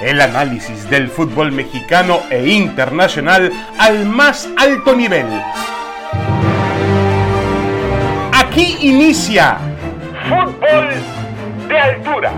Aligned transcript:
El 0.00 0.20
análisis 0.20 0.90
del 0.90 1.08
fútbol 1.08 1.52
mexicano 1.52 2.20
e 2.30 2.46
internacional 2.48 3.50
al 3.78 4.04
más 4.04 4.46
alto 4.58 4.94
nivel. 4.94 5.26
Aquí 8.30 8.76
inicia 8.82 9.56
Fútbol 10.28 11.68
de 11.68 11.78
Altura. 11.78 12.34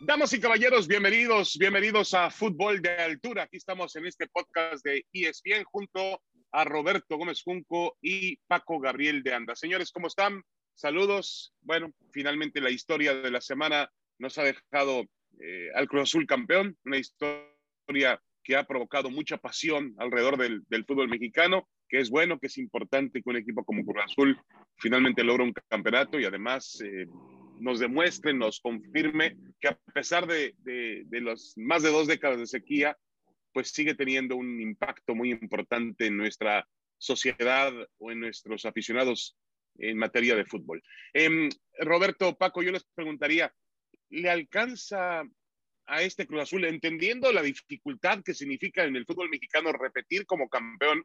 Damas 0.00 0.32
y 0.32 0.40
caballeros, 0.40 0.88
bienvenidos, 0.88 1.56
bienvenidos 1.56 2.12
a 2.12 2.28
Fútbol 2.28 2.82
de 2.82 2.96
Altura. 2.96 3.44
Aquí 3.44 3.58
estamos 3.58 3.94
en 3.94 4.06
este 4.06 4.26
podcast 4.26 4.84
de 4.84 5.06
ESPN 5.12 5.62
junto 5.64 6.20
a 6.50 6.64
Roberto 6.64 7.16
Gómez 7.16 7.42
Junco 7.44 7.96
y 8.02 8.38
Paco 8.48 8.80
Gabriel 8.80 9.22
de 9.22 9.34
Anda. 9.34 9.54
Señores, 9.54 9.92
¿cómo 9.92 10.08
están? 10.08 10.42
Saludos. 10.74 11.54
Bueno, 11.60 11.92
finalmente 12.10 12.60
la 12.60 12.70
historia 12.70 13.14
de 13.14 13.30
la 13.30 13.40
semana 13.40 13.88
nos 14.18 14.38
ha 14.38 14.44
dejado 14.44 15.06
eh, 15.40 15.70
al 15.74 15.88
Cruz 15.88 16.02
Azul 16.02 16.26
campeón, 16.26 16.76
una 16.84 16.98
historia 16.98 18.20
que 18.42 18.56
ha 18.56 18.64
provocado 18.64 19.10
mucha 19.10 19.38
pasión 19.38 19.94
alrededor 19.98 20.38
del, 20.38 20.84
fútbol 20.86 21.08
mexicano, 21.08 21.68
que 21.88 21.98
es 21.98 22.10
bueno, 22.10 22.38
que 22.38 22.46
es 22.46 22.58
importante 22.58 23.20
que 23.20 23.28
un 23.28 23.36
equipo 23.36 23.64
como 23.64 23.84
Cruz 23.84 24.04
Azul 24.04 24.38
finalmente 24.76 25.24
logre 25.24 25.44
un 25.44 25.52
campeonato 25.68 26.20
y 26.20 26.24
además 26.24 26.80
eh, 26.84 27.06
nos 27.58 27.80
demuestre, 27.80 28.34
nos 28.34 28.60
confirme 28.60 29.36
que 29.60 29.68
a 29.68 29.78
pesar 29.92 30.26
de, 30.26 30.54
de, 30.58 31.20
los 31.20 31.54
más 31.56 31.82
de 31.82 31.90
dos 31.90 32.06
décadas 32.06 32.38
de 32.38 32.46
sequía, 32.46 32.96
pues 33.52 33.70
sigue 33.70 33.94
teniendo 33.94 34.36
un 34.36 34.60
impacto 34.60 35.14
muy 35.14 35.30
importante 35.30 36.06
en 36.06 36.16
nuestra 36.16 36.68
sociedad 36.98 37.72
o 37.98 38.12
en 38.12 38.20
nuestros 38.20 38.64
aficionados 38.64 39.36
en 39.78 39.98
materia 39.98 40.36
de 40.36 40.44
fútbol. 40.44 40.82
Eh, 41.14 41.48
Roberto, 41.80 42.36
Paco, 42.36 42.62
yo 42.62 42.70
les 42.70 42.84
preguntaría, 42.94 43.52
le 44.10 44.30
alcanza 44.30 45.22
a 45.86 46.02
este 46.02 46.26
Cruz 46.26 46.42
Azul, 46.42 46.64
entendiendo 46.64 47.32
la 47.32 47.42
dificultad 47.42 48.22
que 48.22 48.34
significa 48.34 48.84
en 48.84 48.96
el 48.96 49.06
fútbol 49.06 49.28
mexicano 49.28 49.72
repetir 49.72 50.26
como 50.26 50.48
campeón. 50.48 51.04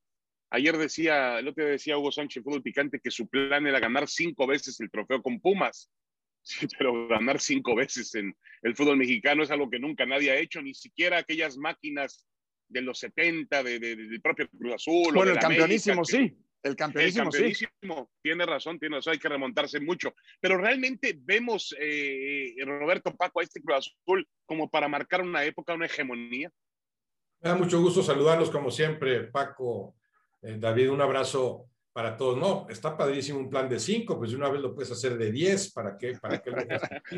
Ayer 0.49 0.77
decía, 0.77 1.39
el 1.39 1.47
otro 1.47 1.63
día 1.63 1.73
decía 1.73 1.97
Hugo 1.97 2.11
Sánchez, 2.11 2.43
fútbol 2.43 2.63
picante, 2.63 2.99
que 2.99 3.11
su 3.11 3.27
plan 3.27 3.67
era 3.67 3.79
ganar 3.79 4.07
cinco 4.07 4.47
veces 4.47 4.79
el 4.79 4.91
trofeo 4.91 5.21
con 5.21 5.39
Pumas. 5.39 5.89
Sí, 6.43 6.65
pero 6.75 7.07
ganar 7.07 7.39
cinco 7.39 7.75
veces 7.75 8.15
en 8.15 8.35
el 8.63 8.75
fútbol 8.75 8.97
mexicano 8.97 9.43
es 9.43 9.51
algo 9.51 9.69
que 9.69 9.77
nunca 9.77 10.07
nadie 10.07 10.31
ha 10.31 10.39
hecho, 10.39 10.59
ni 10.59 10.73
siquiera 10.73 11.19
aquellas 11.19 11.55
máquinas 11.55 12.25
de 12.67 12.81
los 12.81 12.97
70, 12.97 13.61
de, 13.61 13.77
del 13.77 14.21
propio 14.23 14.49
Cruz 14.49 14.73
Azul. 14.73 15.13
Bueno, 15.13 15.33
el 15.33 15.37
campeonísimo, 15.37 16.03
sí. 16.03 16.35
El 16.63 16.75
campeonísimo, 16.75 18.11
tiene 18.21 18.45
razón, 18.45 18.77
tiene 18.77 18.97
razón, 18.97 19.13
hay 19.13 19.19
que 19.19 19.29
remontarse 19.29 19.79
mucho. 19.79 20.13
Pero 20.39 20.57
realmente 20.57 21.17
vemos, 21.19 21.75
eh, 21.79 22.53
Roberto 22.63 23.15
Paco, 23.15 23.39
a 23.39 23.43
este 23.43 23.61
Cruz 23.61 23.77
Azul 23.77 24.27
como 24.45 24.69
para 24.69 24.87
marcar 24.87 25.21
una 25.21 25.43
época, 25.43 25.73
una 25.73 25.87
hegemonía. 25.87 26.51
Me 27.41 27.49
da 27.49 27.55
mucho 27.55 27.81
gusto 27.81 28.03
saludarlos 28.03 28.51
como 28.51 28.69
siempre, 28.69 29.23
Paco, 29.23 29.95
eh, 30.43 30.57
David, 30.59 30.91
un 30.91 31.01
abrazo 31.01 31.67
para 31.93 32.15
todos. 32.15 32.37
No, 32.37 32.67
está 32.69 32.95
padrísimo 32.95 33.39
un 33.39 33.49
plan 33.49 33.67
de 33.67 33.79
cinco, 33.79 34.19
pues 34.19 34.33
una 34.33 34.49
vez 34.49 34.61
lo 34.61 34.75
puedes 34.75 34.91
hacer 34.91 35.17
de 35.17 35.31
diez, 35.31 35.71
¿para 35.71 35.97
qué? 35.97 36.13
¿Para 36.21 36.41
qué 36.41 36.51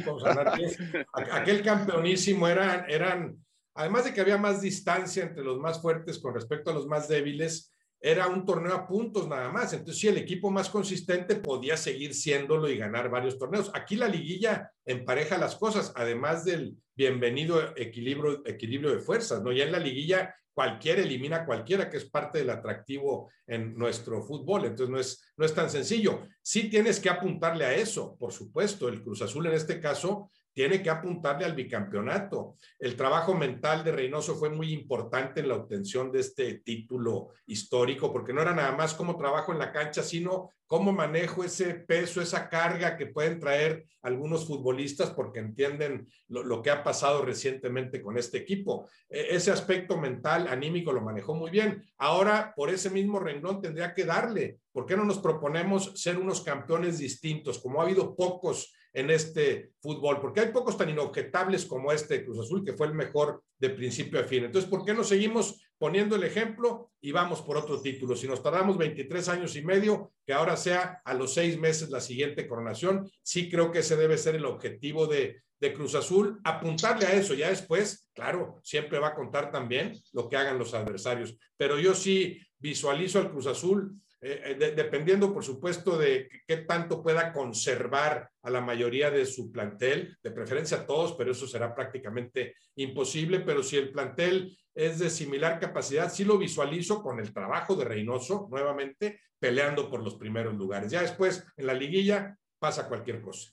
Vamos 0.05 0.23
a 0.23 0.33
ganar 0.33 0.57
diez. 0.57 0.77
Aquel 1.11 1.61
campeonísimo 1.61 2.47
eran, 2.47 2.85
eran, 2.89 3.37
además 3.73 4.05
de 4.05 4.13
que 4.13 4.21
había 4.21 4.37
más 4.37 4.61
distancia 4.61 5.23
entre 5.23 5.43
los 5.43 5.59
más 5.59 5.81
fuertes 5.81 6.19
con 6.19 6.33
respecto 6.33 6.71
a 6.71 6.73
los 6.73 6.87
más 6.87 7.09
débiles, 7.09 7.72
era 8.05 8.27
un 8.27 8.45
torneo 8.45 8.73
a 8.75 8.85
puntos 8.85 9.29
nada 9.29 9.49
más. 9.49 9.71
Entonces, 9.71 9.97
sí, 9.97 10.09
el 10.09 10.17
equipo 10.17 10.51
más 10.51 10.69
consistente 10.69 11.37
podía 11.37 11.77
seguir 11.77 12.13
siéndolo 12.13 12.67
y 12.67 12.77
ganar 12.77 13.09
varios 13.09 13.39
torneos. 13.39 13.71
Aquí 13.73 13.95
la 13.95 14.09
liguilla 14.09 14.69
empareja 14.83 15.37
las 15.37 15.55
cosas, 15.55 15.93
además 15.95 16.43
del 16.43 16.75
bienvenido 16.93 17.73
equilibrio, 17.77 18.45
equilibrio 18.45 18.91
de 18.91 18.99
fuerzas, 18.99 19.41
¿no? 19.41 19.53
Ya 19.53 19.63
en 19.63 19.71
la 19.71 19.79
liguilla 19.79 20.35
cualquiera 20.53 21.01
elimina 21.01 21.37
a 21.37 21.45
cualquiera, 21.45 21.89
que 21.89 21.95
es 21.95 22.09
parte 22.09 22.39
del 22.39 22.49
atractivo 22.49 23.31
en 23.47 23.73
nuestro 23.73 24.21
fútbol. 24.21 24.65
Entonces, 24.65 24.89
no 24.89 24.99
es, 24.99 25.23
no 25.37 25.45
es 25.45 25.53
tan 25.53 25.69
sencillo. 25.69 26.27
Sí 26.41 26.69
tienes 26.69 26.99
que 26.99 27.09
apuntarle 27.09 27.63
a 27.63 27.73
eso, 27.73 28.17
por 28.19 28.33
supuesto. 28.33 28.89
El 28.89 29.01
Cruz 29.01 29.21
Azul 29.21 29.45
en 29.45 29.53
este 29.53 29.79
caso 29.79 30.29
tiene 30.53 30.81
que 30.81 30.89
apuntarle 30.89 31.45
al 31.45 31.55
bicampeonato. 31.55 32.57
El 32.79 32.95
trabajo 32.95 33.33
mental 33.33 33.83
de 33.83 33.91
Reynoso 33.91 34.35
fue 34.35 34.49
muy 34.49 34.71
importante 34.71 35.41
en 35.41 35.49
la 35.49 35.55
obtención 35.55 36.11
de 36.11 36.19
este 36.19 36.59
título 36.59 37.29
histórico, 37.47 38.13
porque 38.13 38.33
no 38.33 38.41
era 38.41 38.53
nada 38.53 38.71
más 38.71 38.93
cómo 38.93 39.17
trabajo 39.17 39.51
en 39.51 39.59
la 39.59 39.71
cancha, 39.71 40.03
sino 40.03 40.51
cómo 40.67 40.91
manejo 40.91 41.43
ese 41.43 41.73
peso, 41.75 42.21
esa 42.21 42.49
carga 42.49 42.97
que 42.97 43.07
pueden 43.07 43.39
traer 43.39 43.85
algunos 44.01 44.47
futbolistas, 44.47 45.11
porque 45.11 45.39
entienden 45.39 46.07
lo, 46.27 46.61
que 46.61 46.71
ha 46.71 46.83
pasado 46.83 47.23
recientemente 47.23 48.01
con 48.01 48.17
este 48.17 48.39
equipo. 48.39 48.87
E, 49.09 49.35
ese 49.35 49.51
aspecto 49.51 49.97
mental, 49.97 50.47
anímico, 50.47 50.91
lo 50.91 51.01
manejó 51.01 51.33
muy 51.35 51.51
bien. 51.51 51.83
Ahora, 51.97 52.53
por 52.55 52.69
ese 52.69 52.89
mismo 52.89 53.19
renglón, 53.19 53.61
tendría 53.61 53.93
que 53.93 54.05
darle. 54.05 54.59
¿Por 54.71 54.85
qué 54.85 54.95
no 54.95 55.05
nos 55.05 55.19
proponemos 55.19 55.93
ser 55.95 56.17
unos 56.17 56.41
campeones 56.41 56.97
distintos, 56.97 57.59
como 57.59 57.79
ha 57.79 57.85
habido 57.85 58.15
pocos? 58.15 58.73
En 58.93 59.09
este 59.09 59.71
fútbol, 59.81 60.21
porque 60.21 60.41
hay 60.41 60.51
pocos 60.51 60.77
tan 60.77 60.89
inobjetables 60.89 61.65
como 61.65 61.91
este 61.91 62.23
Cruz 62.23 62.39
Azul, 62.39 62.63
que 62.63 62.73
fue 62.73 62.87
el 62.87 62.93
mejor 62.93 63.43
de 63.57 63.71
principio 63.71 64.19
a 64.19 64.23
fin. 64.23 64.45
Entonces, 64.45 64.69
¿por 64.69 64.85
qué 64.85 64.93
no 64.93 65.03
seguimos 65.03 65.59
poniendo 65.79 66.15
el 66.15 66.23
ejemplo 66.23 66.91
y 67.01 67.11
vamos 67.11 67.41
por 67.41 67.57
otro 67.57 67.81
título? 67.81 68.15
Si 68.15 68.27
nos 68.27 68.43
tardamos 68.43 68.77
23 68.77 69.27
años 69.29 69.55
y 69.55 69.63
medio, 69.63 70.11
que 70.25 70.33
ahora 70.33 70.55
sea 70.55 71.01
a 71.03 71.13
los 71.15 71.33
seis 71.33 71.57
meses 71.57 71.89
la 71.89 72.01
siguiente 72.01 72.47
coronación, 72.47 73.09
sí 73.23 73.49
creo 73.49 73.71
que 73.71 73.79
ese 73.79 73.97
debe 73.97 74.17
ser 74.17 74.35
el 74.35 74.45
objetivo 74.45 75.07
de, 75.07 75.41
de 75.59 75.73
Cruz 75.73 75.95
Azul, 75.95 76.39
apuntarle 76.43 77.07
a 77.07 77.13
eso. 77.13 77.33
Ya 77.33 77.49
después, 77.49 78.09
claro, 78.13 78.59
siempre 78.61 78.99
va 78.99 79.09
a 79.09 79.15
contar 79.15 79.49
también 79.51 79.93
lo 80.11 80.29
que 80.29 80.37
hagan 80.37 80.59
los 80.59 80.73
adversarios, 80.75 81.35
pero 81.57 81.79
yo 81.79 81.95
sí 81.95 82.39
visualizo 82.59 83.19
al 83.19 83.31
Cruz 83.31 83.47
Azul 83.47 83.95
eh, 84.25 84.57
eh, 84.57 84.73
dependiendo, 84.73 85.33
por 85.33 85.43
supuesto, 85.43 85.97
de 85.97 86.29
qué 86.47 86.57
tanto 86.57 87.03
pueda 87.03 87.33
conservar 87.33 88.29
a 88.41 88.49
la 88.49 88.61
mayoría 88.61 89.11
de 89.11 89.25
su 89.25 89.51
plantel, 89.51 90.17
de 90.23 90.31
preferencia 90.31 90.77
a 90.77 90.85
todos, 90.85 91.13
pero 91.17 91.33
eso 91.33 91.45
será 91.45 91.75
prácticamente 91.75 92.55
imposible. 92.75 93.41
Pero 93.41 93.61
si 93.61 93.75
el 93.75 93.91
plantel 93.91 94.57
es 94.73 94.99
de 94.99 95.09
similar 95.09 95.59
capacidad, 95.59 96.09
sí 96.09 96.23
lo 96.23 96.37
visualizo 96.37 97.03
con 97.03 97.19
el 97.19 97.33
trabajo 97.33 97.75
de 97.75 97.83
Reynoso, 97.83 98.47
nuevamente 98.49 99.19
peleando 99.37 99.89
por 99.89 100.01
los 100.01 100.15
primeros 100.15 100.55
lugares. 100.55 100.89
Ya 100.89 101.01
después, 101.01 101.45
en 101.57 101.67
la 101.67 101.73
liguilla, 101.73 102.37
pasa 102.59 102.87
cualquier 102.87 103.21
cosa. 103.21 103.51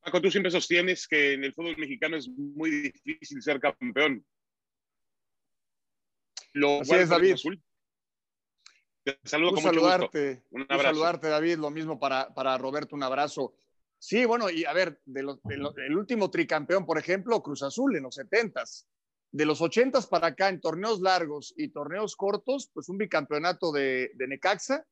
Paco, 0.00 0.20
tú 0.20 0.30
siempre 0.30 0.52
sostienes 0.52 1.08
que 1.08 1.32
en 1.32 1.42
el 1.42 1.52
fútbol 1.54 1.76
mexicano 1.76 2.16
es 2.16 2.28
muy 2.28 2.92
difícil 3.04 3.42
ser 3.42 3.58
campeón. 3.58 4.24
Lo 6.52 6.82
Así 6.82 6.94
es, 6.94 7.08
David. 7.08 7.32
Azul. 7.32 7.60
Te 9.04 9.18
saludo 9.22 9.52
con 9.52 9.62
saludarte, 9.62 10.44
Un 10.50 10.62
abrazo. 10.62 10.82
saludarte, 10.82 11.28
David. 11.28 11.58
Lo 11.58 11.70
mismo 11.70 12.00
para, 12.00 12.32
para 12.32 12.56
Roberto, 12.56 12.96
un 12.96 13.02
abrazo. 13.02 13.54
Sí, 13.98 14.24
bueno, 14.24 14.48
y 14.48 14.64
a 14.64 14.72
ver, 14.72 15.00
de 15.04 15.20
el 15.20 15.96
último 15.96 16.30
tricampeón, 16.30 16.86
por 16.86 16.98
ejemplo, 16.98 17.42
Cruz 17.42 17.62
Azul 17.62 17.96
en 17.96 18.04
los 18.04 18.16
70s. 18.18 18.86
De 19.30 19.44
los 19.44 19.60
80s 19.60 20.08
para 20.08 20.28
acá, 20.28 20.48
en 20.48 20.60
torneos 20.60 21.00
largos 21.00 21.52
y 21.56 21.68
torneos 21.68 22.16
cortos, 22.16 22.70
pues 22.72 22.88
un 22.88 22.96
bicampeonato 22.96 23.72
de, 23.72 24.12
de 24.14 24.26
Necaxa. 24.28 24.86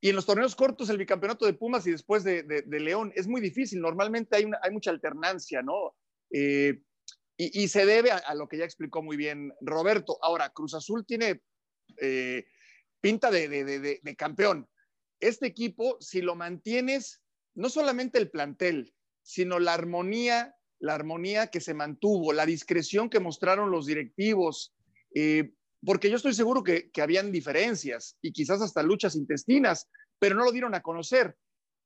Y 0.00 0.08
en 0.08 0.16
los 0.16 0.26
torneos 0.26 0.56
cortos, 0.56 0.90
el 0.90 0.98
bicampeonato 0.98 1.46
de 1.46 1.54
Pumas 1.54 1.86
y 1.86 1.92
después 1.92 2.24
de, 2.24 2.42
de, 2.42 2.80
León. 2.80 3.12
Es 3.14 3.28
muy 3.28 3.40
difícil. 3.40 3.80
Normalmente 3.80 4.36
hay, 4.36 4.44
una, 4.44 4.58
hay 4.62 4.72
mucha 4.72 4.90
alternancia, 4.90 5.62
¿no? 5.62 5.94
Eh, 6.32 6.82
y, 7.36 7.62
y, 7.62 7.68
se 7.68 7.86
debe 7.86 8.10
a, 8.10 8.16
a, 8.16 8.34
lo 8.34 8.48
que 8.48 8.58
ya 8.58 8.64
explicó 8.64 9.00
muy 9.00 9.16
bien 9.16 9.52
Roberto. 9.60 10.18
Ahora, 10.22 10.50
Cruz 10.50 10.74
Azul 10.74 11.06
tiene 11.06 11.40
eh, 12.00 12.46
pinta 13.02 13.30
de, 13.30 14.00
campeón. 14.16 14.66
Este 15.20 15.46
equipo, 15.46 15.98
si 16.00 16.22
lo 16.22 16.34
mantienes, 16.34 17.20
no 17.54 17.68
solamente 17.68 18.18
el 18.18 18.30
plantel, 18.30 18.94
sino 19.22 19.58
la 19.58 19.74
armonía, 19.74 20.54
la 20.78 20.94
armonía 20.94 21.48
que 21.48 21.60
se 21.60 21.74
mantuvo, 21.74 22.32
la 22.32 22.46
discreción 22.46 23.10
que 23.10 23.20
mostraron 23.20 23.70
los 23.70 23.86
directivos, 23.86 24.74
eh, 25.14 25.52
porque 25.84 26.08
yo 26.08 26.16
estoy 26.16 26.32
seguro 26.32 26.62
que, 26.62 26.90
habían 27.00 27.32
diferencias 27.32 28.16
y 28.22 28.32
quizás 28.32 28.62
hasta 28.62 28.82
luchas 28.82 29.16
intestinas, 29.16 29.88
pero 30.18 30.36
no 30.36 30.44
lo 30.44 30.52
dieron 30.52 30.74
a 30.74 30.82
conocer. 30.82 31.36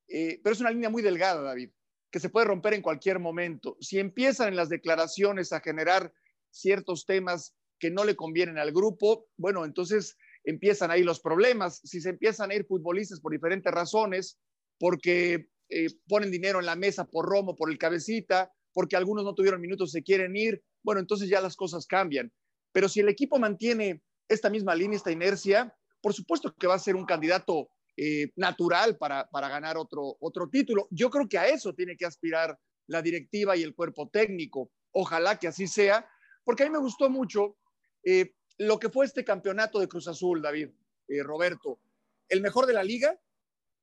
Eh, 0.08 0.38
pero 0.44 0.52
es 0.52 0.60
una 0.60 0.70
línea 0.70 0.90
muy 0.90 1.02
delgada, 1.02 1.42
David, 1.42 1.70
que 2.10 2.20
se 2.20 2.28
puede 2.28 2.46
romper 2.46 2.74
en 2.74 2.82
cualquier 2.82 3.18
momento. 3.18 3.76
Si 3.80 3.98
empiezan 3.98 4.48
en 4.48 4.56
las 4.56 4.68
declaraciones 4.68 5.52
a 5.52 5.60
generar 5.60 6.12
ciertos 6.50 7.06
temas 7.06 7.56
que 7.78 7.90
no 7.90 8.04
le 8.04 8.16
convienen 8.16 8.58
al 8.58 8.72
grupo, 8.72 9.28
bueno, 9.36 9.64
entonces 9.64 10.16
empiezan 10.46 10.90
ahí 10.90 11.02
los 11.02 11.20
problemas. 11.20 11.80
Si 11.84 12.00
se 12.00 12.10
empiezan 12.10 12.50
a 12.50 12.54
ir 12.54 12.64
futbolistas 12.64 13.20
por 13.20 13.32
diferentes 13.32 13.70
razones, 13.70 14.38
porque 14.78 15.48
eh, 15.68 15.88
ponen 16.08 16.30
dinero 16.30 16.60
en 16.60 16.66
la 16.66 16.76
mesa 16.76 17.04
por 17.04 17.26
Romo, 17.26 17.56
por 17.56 17.70
el 17.70 17.76
cabecita, 17.76 18.50
porque 18.72 18.96
algunos 18.96 19.24
no 19.24 19.34
tuvieron 19.34 19.60
minutos, 19.60 19.90
se 19.90 20.02
quieren 20.02 20.36
ir, 20.36 20.62
bueno, 20.82 21.00
entonces 21.00 21.28
ya 21.28 21.40
las 21.40 21.56
cosas 21.56 21.86
cambian. 21.86 22.32
Pero 22.72 22.88
si 22.88 23.00
el 23.00 23.08
equipo 23.08 23.38
mantiene 23.38 24.02
esta 24.28 24.48
misma 24.48 24.74
línea, 24.74 24.96
esta 24.96 25.10
inercia, 25.10 25.74
por 26.00 26.14
supuesto 26.14 26.54
que 26.54 26.66
va 26.66 26.74
a 26.74 26.78
ser 26.78 26.94
un 26.94 27.04
candidato 27.04 27.68
eh, 27.96 28.30
natural 28.36 28.96
para, 28.98 29.28
para 29.30 29.48
ganar 29.48 29.76
otro, 29.76 30.16
otro 30.20 30.48
título. 30.48 30.86
Yo 30.90 31.10
creo 31.10 31.28
que 31.28 31.38
a 31.38 31.48
eso 31.48 31.74
tiene 31.74 31.96
que 31.96 32.06
aspirar 32.06 32.58
la 32.86 33.02
directiva 33.02 33.56
y 33.56 33.62
el 33.62 33.74
cuerpo 33.74 34.08
técnico. 34.10 34.70
Ojalá 34.92 35.38
que 35.38 35.48
así 35.48 35.66
sea, 35.66 36.06
porque 36.44 36.62
a 36.62 36.66
mí 36.66 36.72
me 36.72 36.78
gustó 36.78 37.10
mucho 37.10 37.56
eh, 38.04 38.34
lo 38.58 38.78
que 38.78 38.88
fue 38.88 39.06
este 39.06 39.24
campeonato 39.24 39.78
de 39.78 39.88
Cruz 39.88 40.08
Azul, 40.08 40.42
David, 40.42 40.70
eh, 41.08 41.22
Roberto. 41.22 41.80
El 42.28 42.40
mejor 42.40 42.66
de 42.66 42.72
la 42.72 42.82
liga 42.82 43.18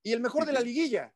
y 0.01 0.11
el 0.11 0.19
mejor 0.19 0.45
de 0.45 0.53
la 0.53 0.61
liguilla. 0.61 1.13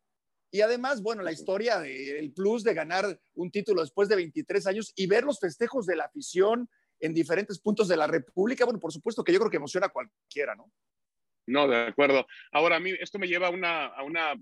Y 0.49 0.61
además, 0.61 1.01
bueno, 1.01 1.23
la 1.23 1.31
historia 1.31 1.79
del 1.79 2.31
plus 2.31 2.63
de 2.63 2.73
ganar 2.73 3.19
un 3.35 3.51
título 3.51 3.81
después 3.81 4.07
de 4.07 4.15
23 4.15 4.67
años 4.67 4.93
y 4.95 5.07
ver 5.07 5.25
los 5.25 5.39
festejos 5.39 5.85
de 5.85 5.97
la 5.97 6.05
afición 6.05 6.69
en 6.99 7.13
diferentes 7.13 7.59
puntos 7.59 7.87
de 7.87 7.97
la 7.97 8.07
República, 8.07 8.65
bueno, 8.65 8.79
por 8.79 8.93
supuesto 8.93 9.23
que 9.23 9.33
yo 9.33 9.39
creo 9.39 9.51
que 9.51 9.57
emociona 9.57 9.87
a 9.87 9.91
cualquiera, 9.91 10.55
¿no? 10.55 10.71
No, 11.47 11.67
de 11.67 11.77
acuerdo. 11.77 12.25
Ahora, 12.51 12.77
a 12.77 12.79
mí 12.79 12.91
esto 12.99 13.19
me 13.19 13.27
lleva 13.27 13.47
a 13.47 13.51
una, 13.51 13.85
a 13.85 14.03
una, 14.03 14.33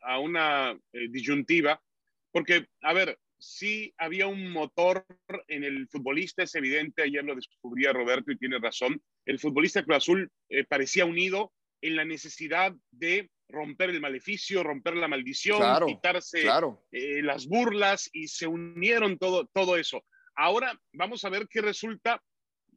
a, 0.00 0.18
una 0.18 0.72
eh, 0.92 1.08
disyuntiva, 1.10 1.82
porque, 2.30 2.68
a 2.82 2.92
ver, 2.92 3.18
sí 3.40 3.94
había 3.96 4.26
un 4.26 4.52
motor 4.52 5.04
en 5.48 5.64
el 5.64 5.88
futbolista, 5.88 6.42
es 6.42 6.54
evidente, 6.54 7.02
ayer 7.02 7.24
lo 7.24 7.34
descubría 7.34 7.92
Roberto 7.92 8.30
y 8.30 8.38
tiene 8.38 8.58
razón, 8.58 9.02
el 9.24 9.38
futbolista 9.38 9.82
Cruz 9.82 9.96
Azul 9.96 10.30
eh, 10.48 10.64
parecía 10.64 11.06
unido 11.06 11.52
en 11.80 11.96
la 11.96 12.04
necesidad 12.04 12.74
de 12.90 13.30
romper 13.48 13.90
el 13.90 14.00
maleficio, 14.00 14.62
romper 14.62 14.96
la 14.96 15.08
maldición, 15.08 15.60
quitarse 15.86 16.44
eh, 16.92 17.22
las 17.22 17.46
burlas 17.46 18.10
y 18.12 18.28
se 18.28 18.46
unieron 18.46 19.18
todo, 19.18 19.48
todo 19.52 19.76
eso. 19.76 20.04
Ahora 20.36 20.78
vamos 20.92 21.24
a 21.24 21.30
ver 21.30 21.48
qué 21.48 21.60
resulta 21.60 22.22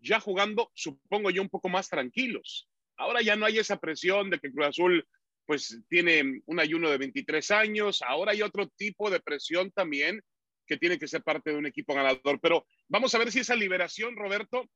ya 0.01 0.19
jugando, 0.19 0.71
supongo 0.73 1.29
yo, 1.29 1.41
un 1.41 1.49
poco 1.49 1.69
más 1.69 1.89
tranquilos. 1.89 2.69
Ahora 2.97 3.21
ya 3.21 3.35
no 3.35 3.45
hay 3.45 3.59
esa 3.59 3.77
presión 3.77 4.29
de 4.29 4.39
que 4.39 4.51
Cruz 4.51 4.67
Azul 4.67 5.07
pues 5.45 5.81
tiene 5.89 6.41
un 6.45 6.59
ayuno 6.59 6.89
de 6.89 6.97
23 6.97 7.51
años, 7.51 8.01
ahora 8.01 8.31
hay 8.31 8.41
otro 8.41 8.69
tipo 8.69 9.09
de 9.09 9.19
presión 9.19 9.71
también 9.71 10.21
que 10.65 10.77
tiene 10.77 10.97
que 10.97 11.07
ser 11.07 11.23
parte 11.23 11.51
de 11.51 11.57
un 11.57 11.65
equipo 11.65 11.93
ganador. 11.93 12.39
Pero 12.41 12.65
vamos 12.87 13.13
a 13.13 13.17
ver 13.17 13.31
si 13.31 13.39
esa 13.39 13.55
liberación, 13.55 14.15
Roberto, 14.15 14.69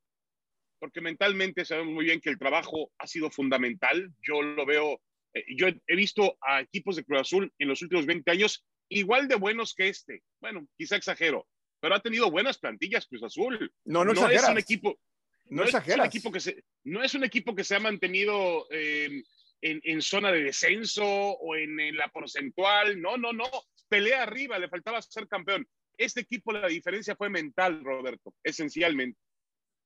porque 0.79 1.01
mentalmente 1.01 1.65
sabemos 1.65 1.93
muy 1.93 2.05
bien 2.05 2.21
que 2.21 2.29
el 2.29 2.37
trabajo 2.37 2.91
ha 2.97 3.07
sido 3.07 3.29
fundamental. 3.31 4.13
Yo 4.21 4.41
lo 4.41 4.65
veo, 4.65 5.01
eh, 5.33 5.45
yo 5.55 5.67
he 5.67 5.95
visto 5.95 6.37
a 6.41 6.61
equipos 6.61 6.95
de 6.95 7.03
Cruz 7.03 7.21
Azul 7.21 7.53
en 7.57 7.67
los 7.67 7.81
últimos 7.81 8.05
20 8.05 8.29
años 8.31 8.65
igual 8.89 9.27
de 9.27 9.35
buenos 9.35 9.73
que 9.73 9.89
este. 9.89 10.23
Bueno, 10.39 10.67
quizá 10.77 10.95
exagero, 10.95 11.47
pero 11.79 11.95
ha 11.95 12.01
tenido 12.01 12.31
buenas 12.31 12.57
plantillas 12.57 13.07
Cruz 13.07 13.23
Azul. 13.23 13.71
No, 13.85 14.05
no, 14.05 14.13
no 14.13 14.29
es 14.29 14.47
un 14.47 14.57
equipo. 14.57 14.99
No, 15.49 15.63
es 15.63 15.73
un 15.73 16.05
equipo 16.05 16.31
que 16.31 16.41
se, 16.41 16.63
no 16.83 17.01
es 17.01 17.13
un 17.15 17.23
equipo 17.23 17.55
que 17.55 17.63
se 17.63 17.75
ha 17.75 17.79
mantenido 17.79 18.67
eh, 18.69 19.23
en, 19.62 19.81
en, 19.83 20.01
zona 20.01 20.31
de 20.31 20.44
descenso 20.44 21.06
o 21.06 21.56
en, 21.56 21.80
en, 21.80 21.95
la 21.95 22.09
porcentual. 22.09 23.01
No, 23.01 23.18
no, 23.18 23.33
no. 23.33 23.45
Pelea 23.88 24.24
arriba, 24.24 24.59
le 24.59 24.69
faltaba 24.69 25.01
ser 25.01 25.27
campeón. 25.27 25.68
Este 25.98 26.21
equipo, 26.21 26.51
la 26.51 26.68
diferencia 26.68 27.15
fue 27.15 27.30
mental, 27.30 27.83
Roberto, 27.83 28.33
esencialmente. 28.44 29.19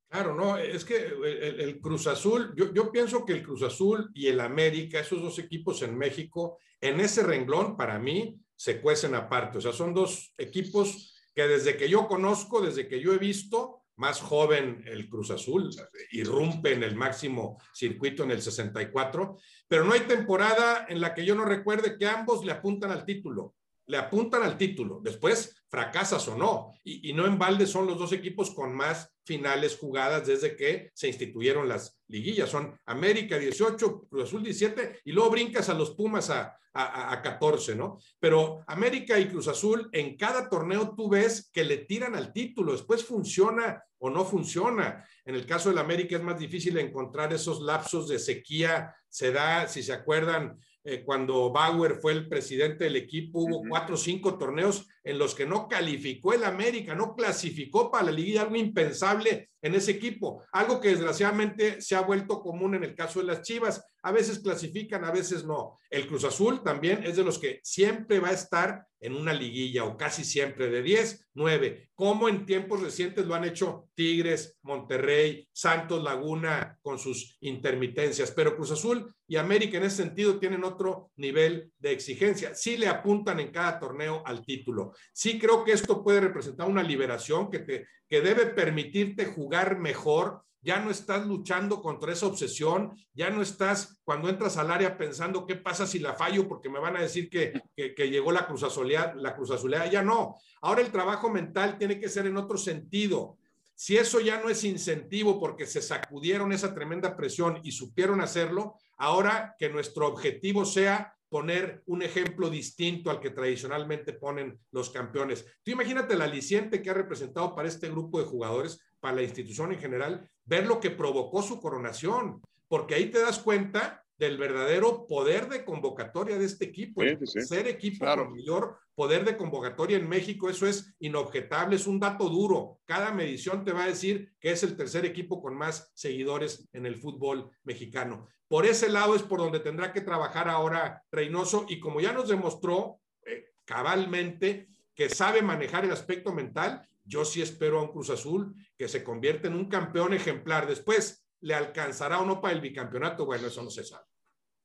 Claro, 0.10 0.36
no, 0.36 0.58
es 0.58 0.84
que 0.84 0.98
el, 0.98 1.80
Cruz 1.80 2.06
Azul, 2.08 2.54
yo, 2.58 2.74
yo, 2.74 2.92
pienso 2.92 3.26
que 3.26 3.32
el 3.32 3.44
Cruz 3.44 3.64
Azul 3.64 4.12
y 4.14 4.28
el 4.28 4.42
América, 4.42 5.00
esos 5.00 5.22
dos 5.22 5.40
equipos 5.40 5.82
en 5.84 5.98
México, 5.98 6.60
en 6.82 7.00
ese 7.00 7.24
renglón, 7.24 7.78
para 7.78 7.98
mí, 7.98 8.38
se 8.54 8.82
cuecen 8.82 9.16
aparte. 9.16 9.60
O 9.60 9.62
sea, 9.62 9.72
son 9.72 9.94
dos 9.94 10.34
equipos 10.38 11.18
que 11.34 11.48
desde 11.48 11.78
que 11.78 11.88
yo 11.88 12.08
conozco, 12.08 12.62
desde 12.62 12.90
que 12.90 13.00
yo 13.00 13.14
he 13.14 13.18
visto, 13.18 13.81
más 14.01 14.19
joven 14.19 14.83
el 14.88 15.07
Cruz 15.07 15.30
Azul, 15.30 15.69
irrumpe 16.12 16.74
en 16.74 16.81
el 16.81 16.95
máximo 16.95 17.62
circuito 17.71 18.24
en 18.24 18.31
el 18.31 18.42
64, 18.42 19.38
pero 19.68 19.86
no 19.86 19.94
hay 19.94 20.00
temporada 20.01 20.88
en 20.89 21.00
la 21.00 21.13
que 21.13 21.24
yo 21.24 21.36
no 21.36 21.45
recuerde 21.45 22.00
que 22.00 22.07
ambos 22.07 22.44
le 22.44 22.51
apuntan 22.51 22.89
al 22.89 23.06
título 23.06 23.53
le 23.92 23.98
apuntan 23.98 24.42
al 24.42 24.58
título. 24.58 25.02
Después 25.04 25.64
fracasas 25.68 26.26
o 26.30 26.38
no. 26.38 26.74
Y, 26.82 27.12
no 27.12 27.26
en 27.28 27.38
balde 27.38 27.68
son 27.68 27.88
los 27.88 28.00
dos 28.00 28.14
equipos 28.14 28.52
con 28.52 28.74
más 28.74 29.14
finales 29.26 29.78
jugadas 29.78 30.26
desde 30.26 30.56
que 30.56 30.92
se 30.94 31.10
instituyeron 31.10 31.68
las 31.68 32.00
liguillas. 32.08 32.50
Son 32.50 32.80
América 32.86 33.38
18, 33.38 34.08
Cruz 34.10 34.24
Azul 34.24 34.44
17 34.44 35.02
y 35.04 35.12
luego 35.12 35.32
brincas 35.32 35.68
a 35.68 35.74
los 35.74 35.92
Pumas 35.92 36.30
a, 36.30 36.58
a, 36.74 37.22
14, 37.22 37.76
¿no? 37.76 37.98
Pero 38.18 38.64
América 38.66 39.20
y 39.20 39.28
Cruz 39.28 39.50
Azul 39.50 39.90
en 39.92 40.16
cada 40.16 40.48
torneo 40.48 40.96
tú 40.96 41.10
ves 41.10 41.50
que 41.52 41.66
le 41.66 41.80
tiran 41.80 42.16
al 42.16 42.32
título. 42.32 42.72
Después 42.72 43.04
funciona 43.04 43.84
o 43.98 44.10
no 44.10 44.24
funciona. 44.24 45.06
En 45.26 45.36
el 45.36 45.46
caso 45.46 45.68
del 45.68 45.80
América 45.80 46.16
es 46.16 46.24
más 46.24 46.40
difícil 46.40 46.78
encontrar 46.78 47.34
esos 47.34 47.60
lapsos 47.62 48.08
de 48.08 48.20
sequía. 48.20 48.96
Se 49.10 49.34
da, 49.34 49.68
si 49.68 49.84
se 49.84 49.92
acuerdan, 49.92 50.58
eh, 50.83 51.04
cuando 51.04 51.51
Bauer 51.51 51.95
fue 51.95 52.13
el 52.13 52.28
presidente 52.28 52.86
del 52.86 52.95
equipo, 52.95 53.39
hubo 53.39 53.63
cuatro 53.68 53.95
o 53.95 53.98
cinco 53.98 54.38
torneos 54.38 54.88
en 55.03 55.18
los 55.18 55.36
que 55.36 55.45
no 55.45 55.68
calificó 55.68 56.33
el 56.33 56.44
América, 56.44 56.95
no 56.95 57.15
clasificó 57.15 57.92
para 57.92 58.06
la 58.06 58.12
liga, 58.12 58.42
algo 58.42 58.56
impensable 58.56 59.50
en 59.62 59.75
ese 59.75 59.92
equipo, 59.92 60.44
algo 60.51 60.80
que 60.80 60.89
desgraciadamente 60.89 61.81
se 61.81 61.95
ha 61.95 62.01
vuelto 62.01 62.42
común 62.42 62.75
en 62.75 62.83
el 62.83 62.95
caso 62.95 63.19
de 63.19 63.25
las 63.25 63.42
Chivas. 63.44 63.83
A 64.03 64.12
veces 64.12 64.39
clasifican, 64.39 65.06
a 65.06 65.12
veces 65.12 65.45
no. 65.45 65.77
El 65.89 66.07
Cruz 66.07 66.24
Azul 66.24 66.63
también 66.63 67.03
es 67.03 67.15
de 67.15 67.24
los 67.24 67.38
que 67.38 67.59
siempre 67.63 68.19
va 68.19 68.30
a 68.30 68.33
estar 68.33 68.88
en 69.00 69.15
una 69.15 69.33
liguilla 69.33 69.83
o 69.83 69.98
casi 69.98 70.24
siempre 70.24 70.69
de 70.69 70.81
10, 70.81 71.30
9, 71.33 71.89
como 71.95 72.30
en 72.30 72.45
tiempos 72.45 72.81
recientes 72.81 73.25
lo 73.25 73.36
han 73.36 73.45
hecho 73.45 73.89
Tigres, 73.95 74.57
Monterrey, 74.62 75.48
Santos 75.51 76.03
Laguna 76.03 76.77
con 76.81 77.00
sus 77.00 77.38
intermitencias, 77.42 78.31
pero 78.31 78.56
Cruz 78.56 78.71
Azul 78.71 79.13
y 79.27 79.38
América 79.38 79.77
en 79.77 79.83
ese 79.83 80.03
sentido 80.03 80.39
tienen 80.39 80.63
otro 80.63 81.12
nivel 81.15 81.71
de 81.80 81.92
exigencia. 81.92 82.53
Sí 82.53 82.77
le 82.77 82.88
apuntan 82.88 83.39
en 83.39 83.51
cada 83.51 83.80
torneo 83.80 84.24
al 84.25 84.45
título. 84.45 84.91
Sí 85.14 85.40
creo 85.40 85.64
que 85.64 85.72
esto 85.72 86.04
puede 86.04 86.22
representar 86.22 86.68
una 86.68 86.84
liberación 86.84 87.50
que, 87.50 87.60
te, 87.60 87.88
que 88.08 88.22
debe 88.22 88.48
permitirte 88.48 89.26
jugar 89.26 89.80
mejor 89.80 90.44
ya 90.62 90.80
no 90.80 90.92
estás 90.92 91.26
luchando 91.26 91.82
contra 91.82 92.14
esa 92.14 92.28
obsesión, 92.28 92.96
ya 93.14 93.30
no 93.30 93.42
estás 93.42 94.00
cuando 94.04 94.30
entras 94.30 94.58
al 94.58 94.72
área 94.72 94.98
pensando 94.98 95.46
qué 95.46 95.56
pasa 95.56 95.88
si 95.88 96.00
la 96.00 96.14
fallo 96.14 96.48
porque 96.48 96.70
me 96.70 96.80
van 96.80 96.96
a 96.96 97.02
decir 97.02 97.30
que, 97.30 97.62
llegó 97.76 98.32
la 98.32 98.46
cruz, 98.46 98.64
azulea, 98.64 99.14
la 99.16 99.36
cruz 99.36 99.52
azulea, 99.52 99.88
ya 99.88 100.04
no. 100.04 100.38
Ahora 100.62 100.82
el 100.82 100.92
trabajo 100.92 101.30
mental 101.30 101.78
tiene 101.78 102.00
que 102.00 102.10
ser 102.10 102.28
en 102.28 102.38
otro 102.38 102.58
sentido. 102.58 103.38
Si 103.74 103.98
eso 103.98 104.20
ya 104.20 104.40
no 104.40 104.50
es 104.50 104.64
incentivo 104.64 105.40
porque 105.40 105.66
se 105.66 105.82
sacudieron 105.82 106.52
esa 106.52 106.76
tremenda 106.76 107.18
presión 107.18 107.60
y 107.64 107.72
supieron 107.72 108.22
hacerlo, 108.22 108.76
ahora 108.98 109.56
que 109.58 109.70
nuestro 109.70 110.08
objetivo 110.08 110.66
sea 110.66 111.16
poner 111.31 111.81
un 111.86 112.01
ejemplo 112.01 112.50
distinto 112.50 113.10
al 113.10 113.22
que 113.22 113.30
tradicionalmente 113.30 114.12
ponen 114.12 114.60
los 114.72 114.89
campeones. 114.89 115.46
Tú 115.63 115.72
imagínate 115.72 116.15
el 116.15 116.22
aliciente 116.22 116.82
que 116.82 116.89
ha 116.89 116.94
representado 116.94 117.56
para 117.56 117.70
este 117.70 117.89
grupo 117.89 118.20
de 118.20 118.25
jugadores, 118.25 118.82
para 119.00 119.15
la 119.15 119.24
institución 119.24 119.72
en 119.72 119.79
general, 119.79 120.29
ver 120.44 120.67
lo 120.67 120.82
que 120.82 120.89
provocó 120.89 121.41
su 121.41 121.62
coronación, 121.62 122.41
porque 122.72 122.96
ahí 122.96 123.08
te 123.08 123.20
das 123.20 123.38
cuenta 123.40 124.01
del 124.18 124.38
verdadero 124.38 125.06
poder 125.06 125.50
de 125.50 125.66
convocatoria 125.66 126.38
de 126.38 126.46
este 126.46 126.63
equipo. 126.63 127.01
Ser 127.25 127.68
equipo 127.68 128.06
con 128.06 128.32
mayor 128.32 128.78
poder 128.96 129.25
de 129.25 129.36
convocatoria 129.36 129.98
en 129.98 130.08
México, 130.08 130.50
eso 130.50 130.66
es 130.66 130.96
inobjetable, 131.00 131.75
es 131.75 131.86
un 131.86 132.00
dato 132.00 132.30
duro. 132.30 132.80
Cada 132.86 133.12
medición 133.12 133.66
te 133.66 133.74
va 133.74 133.84
a 133.84 133.88
decir 133.88 134.32
que 134.40 134.51
es 134.51 134.63
el 134.63 134.78
tercer 134.78 135.04
equipo 135.04 135.42
con 135.42 135.54
más 135.54 135.92
seguidores 135.96 136.70
en 136.72 136.86
el 136.86 136.96
fútbol 136.96 137.51
mexicano. 137.66 138.30
Por 138.48 138.66
ese 138.66 138.88
lado 138.88 139.16
es 139.16 139.22
por 139.22 139.40
donde 139.40 139.60
tendrá 139.60 139.92
que 139.92 140.00
trabajar 140.00 140.48
ahora 140.48 141.04
Reynoso 141.12 141.66
y 141.68 141.82
como 141.82 142.00
ya 142.00 142.13
nos 142.13 142.30
demostró 142.30 143.01
eh, 143.25 143.48
cabalmente 143.66 144.70
que 144.96 145.10
sabe 145.10 145.42
manejar 145.42 145.84
el 145.84 145.92
aspecto 145.92 146.32
mental, 146.32 146.88
yo 147.04 147.25
sí 147.25 147.42
espero 147.42 147.80
a 147.80 147.84
un 147.84 147.92
Cruz 147.92 148.10
Azul 148.12 148.56
que 148.78 148.88
se 148.88 149.04
convierta 149.04 149.50
en 149.50 149.56
un 149.56 149.66
campeón 149.66 150.13
ejemplar. 150.13 150.68
Después, 150.68 151.21
¿le 151.41 151.53
alcanzará 151.53 152.19
o 152.19 152.25
no 152.25 152.41
para 152.41 152.53
el 152.53 152.62
bicampeonato? 152.62 153.25
Bueno, 153.25 153.48
eso 153.48 153.63
no 153.63 153.69
se 153.69 153.83
sabe. 153.83 154.05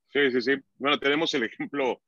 Sí, 0.09 0.31
sí, 0.31 0.41
sí. 0.41 0.51
Bueno, 0.77 0.99
tenemos 0.99 1.33
el 1.33 1.43
ejemplo 1.43 2.01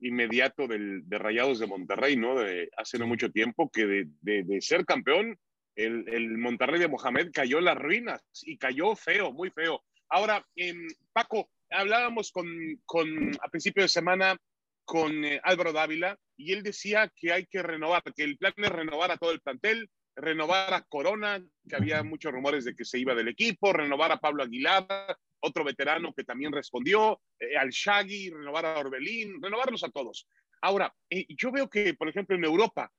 inmediato 0.00 0.66
del, 0.66 1.08
de 1.08 1.18
Rayados 1.18 1.58
de 1.58 1.66
Monterrey, 1.66 2.16
¿no? 2.16 2.38
De 2.38 2.68
hace 2.76 2.98
no 2.98 3.06
mucho 3.06 3.30
tiempo, 3.30 3.70
que 3.70 3.86
de, 3.86 4.06
de, 4.20 4.60
ser 4.60 4.84
campeón, 4.84 5.38
el, 5.74 6.08
el, 6.08 6.36
Monterrey 6.38 6.78
de 6.78 6.88
Mohamed 6.88 7.30
cayó 7.32 7.58
en 7.58 7.64
las 7.64 7.78
ruinas 7.78 8.22
y 8.42 8.58
cayó 8.58 8.94
feo, 8.94 9.32
muy 9.32 9.50
feo. 9.50 9.82
Ahora, 10.08 10.46
em, 10.54 10.86
Paco, 11.12 11.50
hablábamos 11.70 12.30
con, 12.30 12.46
con, 12.84 13.30
a 13.40 13.48
principio 13.48 13.82
de 13.82 13.88
semana 13.88 14.36
con 14.84 15.24
eh, 15.24 15.40
Álvaro 15.42 15.72
Dávila 15.72 16.18
y 16.36 16.52
él 16.52 16.62
decía 16.62 17.10
que 17.14 17.32
hay 17.32 17.46
que 17.46 17.62
renovar, 17.62 18.02
que 18.14 18.22
el 18.22 18.38
plan 18.38 18.54
es 18.56 18.70
renovar 18.70 19.10
a 19.10 19.16
todo 19.16 19.32
el 19.32 19.40
plantel, 19.40 19.90
renovar 20.16 20.72
a 20.72 20.82
Corona, 20.82 21.42
que 21.68 21.76
había 21.76 22.02
muchos 22.02 22.32
rumores 22.32 22.64
de 22.64 22.74
que 22.74 22.84
se 22.84 22.98
iba 22.98 23.14
del 23.14 23.28
equipo, 23.28 23.72
renovar 23.72 24.10
a 24.12 24.18
Pablo 24.18 24.42
Aguilar, 24.42 25.16
otro 25.40 25.62
veterano 25.62 26.12
que 26.14 26.24
también 26.24 26.52
respondió, 26.52 27.20
eh, 27.38 27.56
al 27.56 27.70
Shaggy, 27.70 28.30
renovar 28.30 28.64
a 28.66 28.78
Orbelín, 28.78 29.40
renovarlos 29.40 29.84
a 29.84 29.90
todos. 29.90 30.26
Ahora, 30.62 30.92
eh, 31.10 31.26
yo 31.28 31.52
veo 31.52 31.68
que, 31.68 31.94
por 31.94 32.08
ejemplo, 32.08 32.34
en 32.34 32.44
Europa, 32.44 32.90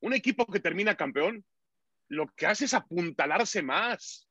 un 0.00 0.14
equipo 0.14 0.46
que 0.46 0.60
termina 0.60 0.94
campeón, 0.94 1.44
lo 2.08 2.26
que 2.28 2.46
hace 2.46 2.66
es 2.66 2.74
apuntalarse 2.74 3.62
más. 3.62 4.28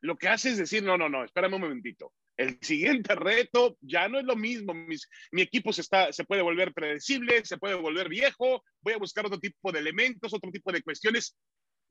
Lo 0.00 0.16
que 0.16 0.28
hace 0.28 0.50
es 0.50 0.58
decir, 0.58 0.82
no, 0.82 0.98
no, 0.98 1.08
no, 1.08 1.24
espérame 1.24 1.54
un 1.54 1.60
momentito. 1.62 2.12
El 2.36 2.58
siguiente 2.60 3.14
reto 3.14 3.76
ya 3.80 4.08
no 4.08 4.18
es 4.18 4.24
lo 4.24 4.36
mismo. 4.36 4.74
mi 4.74 5.42
equipo 5.42 5.72
se, 5.72 5.82
está, 5.82 6.12
se 6.12 6.24
puede 6.24 6.42
volver 6.42 6.72
predecible, 6.72 7.44
se 7.44 7.58
puede 7.58 7.74
volver 7.74 8.08
viejo, 8.08 8.64
voy 8.80 8.94
a 8.94 8.98
buscar 8.98 9.26
otro 9.26 9.38
tipo 9.38 9.70
de 9.72 9.80
elementos, 9.80 10.32
otro 10.32 10.50
tipo 10.50 10.72
de 10.72 10.82
cuestiones. 10.82 11.36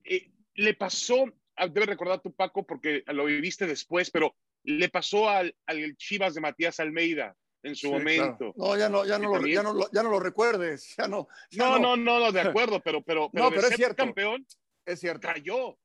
Eh, 0.03 0.31
le 0.55 0.73
pasó, 0.73 1.25
ah, 1.55 1.67
debe 1.67 1.85
recordar 1.85 2.21
tu 2.21 2.33
Paco, 2.33 2.65
porque 2.65 3.03
lo 3.07 3.25
viviste 3.25 3.67
después, 3.67 4.09
pero 4.11 4.35
le 4.63 4.89
pasó 4.89 5.29
al, 5.29 5.55
al 5.65 5.95
Chivas 5.95 6.33
de 6.33 6.41
Matías 6.41 6.79
Almeida 6.79 7.35
en 7.63 7.75
su 7.75 7.91
momento. 7.91 8.53
No, 8.55 8.77
ya 8.77 8.89
no, 8.89 9.05
ya 9.05 9.19
no, 9.19 9.37
lo, 9.37 9.47
ya, 9.47 9.63
no, 9.63 9.91
ya 9.91 10.03
no 10.03 10.09
lo 10.09 10.19
recuerdes, 10.19 10.95
ya 10.97 11.07
no. 11.07 11.27
no, 11.51 11.79
no, 11.79 11.95
no, 11.95 12.19
no, 12.19 12.31
de 12.31 12.41
acuerdo, 12.41 12.81
pero, 12.81 13.01
pero, 13.03 13.29
pero, 13.31 13.45
no, 13.45 13.49
pero 13.51 13.67
es 13.67 13.75
cierto. 13.75 14.03
campeón, 14.03 14.45
es 14.85 14.99
cierto. 14.99 15.27
Cayó. 15.27 15.77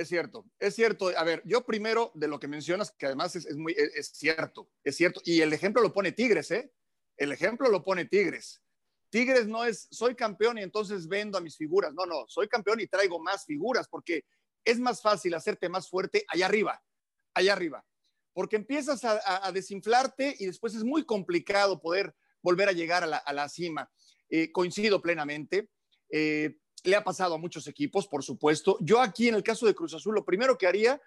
Es 0.00 0.08
cierto, 0.08 0.46
es 0.58 0.74
cierto. 0.74 1.12
A 1.14 1.24
ver, 1.24 1.42
yo 1.44 1.66
primero 1.66 2.10
de 2.14 2.26
lo 2.26 2.40
que 2.40 2.48
mencionas, 2.48 2.90
que 2.90 3.04
además 3.04 3.36
es, 3.36 3.54
muy, 3.54 3.74
es, 3.76 4.12
cierto, 4.14 4.70
es 4.82 4.96
cierto. 4.96 5.20
Y 5.26 5.42
el 5.42 5.52
ejemplo 5.52 5.82
lo 5.82 5.92
pone 5.92 6.12
Tigres, 6.12 6.50
¿eh? 6.52 6.72
El 7.18 7.32
ejemplo 7.32 7.68
lo 7.68 7.84
pone 7.84 8.06
Tigres. 8.06 8.62
Tigres 9.10 9.46
no 9.46 9.62
es, 9.62 9.88
soy 9.90 10.14
campeón 10.14 10.56
y 10.56 10.62
entonces 10.62 11.06
vendo 11.06 11.36
a 11.36 11.42
mis 11.42 11.54
figuras. 11.54 11.92
No, 11.92 12.06
no, 12.06 12.24
soy 12.28 12.48
campeón 12.48 12.80
y 12.80 12.86
traigo 12.86 13.20
más 13.20 13.44
figuras 13.44 13.88
porque 13.90 14.24
es 14.64 14.80
más 14.80 15.02
fácil 15.02 15.34
hacerte 15.34 15.68
más 15.68 15.90
fuerte 15.90 16.24
allá 16.28 16.46
arriba, 16.46 16.82
allá 17.34 17.52
arriba. 17.52 17.84
Porque 18.32 18.56
empiezas 18.56 19.04
a, 19.04 19.52
desinflarte 19.52 20.34
y 20.38 20.46
después 20.46 20.74
es 20.74 20.82
muy 20.82 21.04
complicado 21.04 21.78
poder 21.78 22.14
volver 22.40 22.70
a 22.70 22.72
llegar 22.72 23.04
a 23.04 23.32
la, 23.34 23.48
cima. 23.50 23.90
Eh, 24.30 24.50
coincido 24.50 25.02
plenamente. 25.02 25.68
Eh, 26.08 26.56
le 26.84 26.96
ha 26.96 27.04
pasado 27.04 27.34
a 27.34 27.38
muchos 27.38 27.66
equipos, 27.66 28.06
por 28.06 28.22
supuesto. 28.22 28.76
Yo 28.80 29.00
aquí 29.00 29.28
en 29.28 29.34
el 29.34 29.42
caso 29.42 29.66
de 29.66 29.74
Cruz 29.74 29.94
Azul, 29.94 30.14
lo 30.14 30.24
primero 30.24 30.56
que 30.56 30.66
haría, 30.66 31.00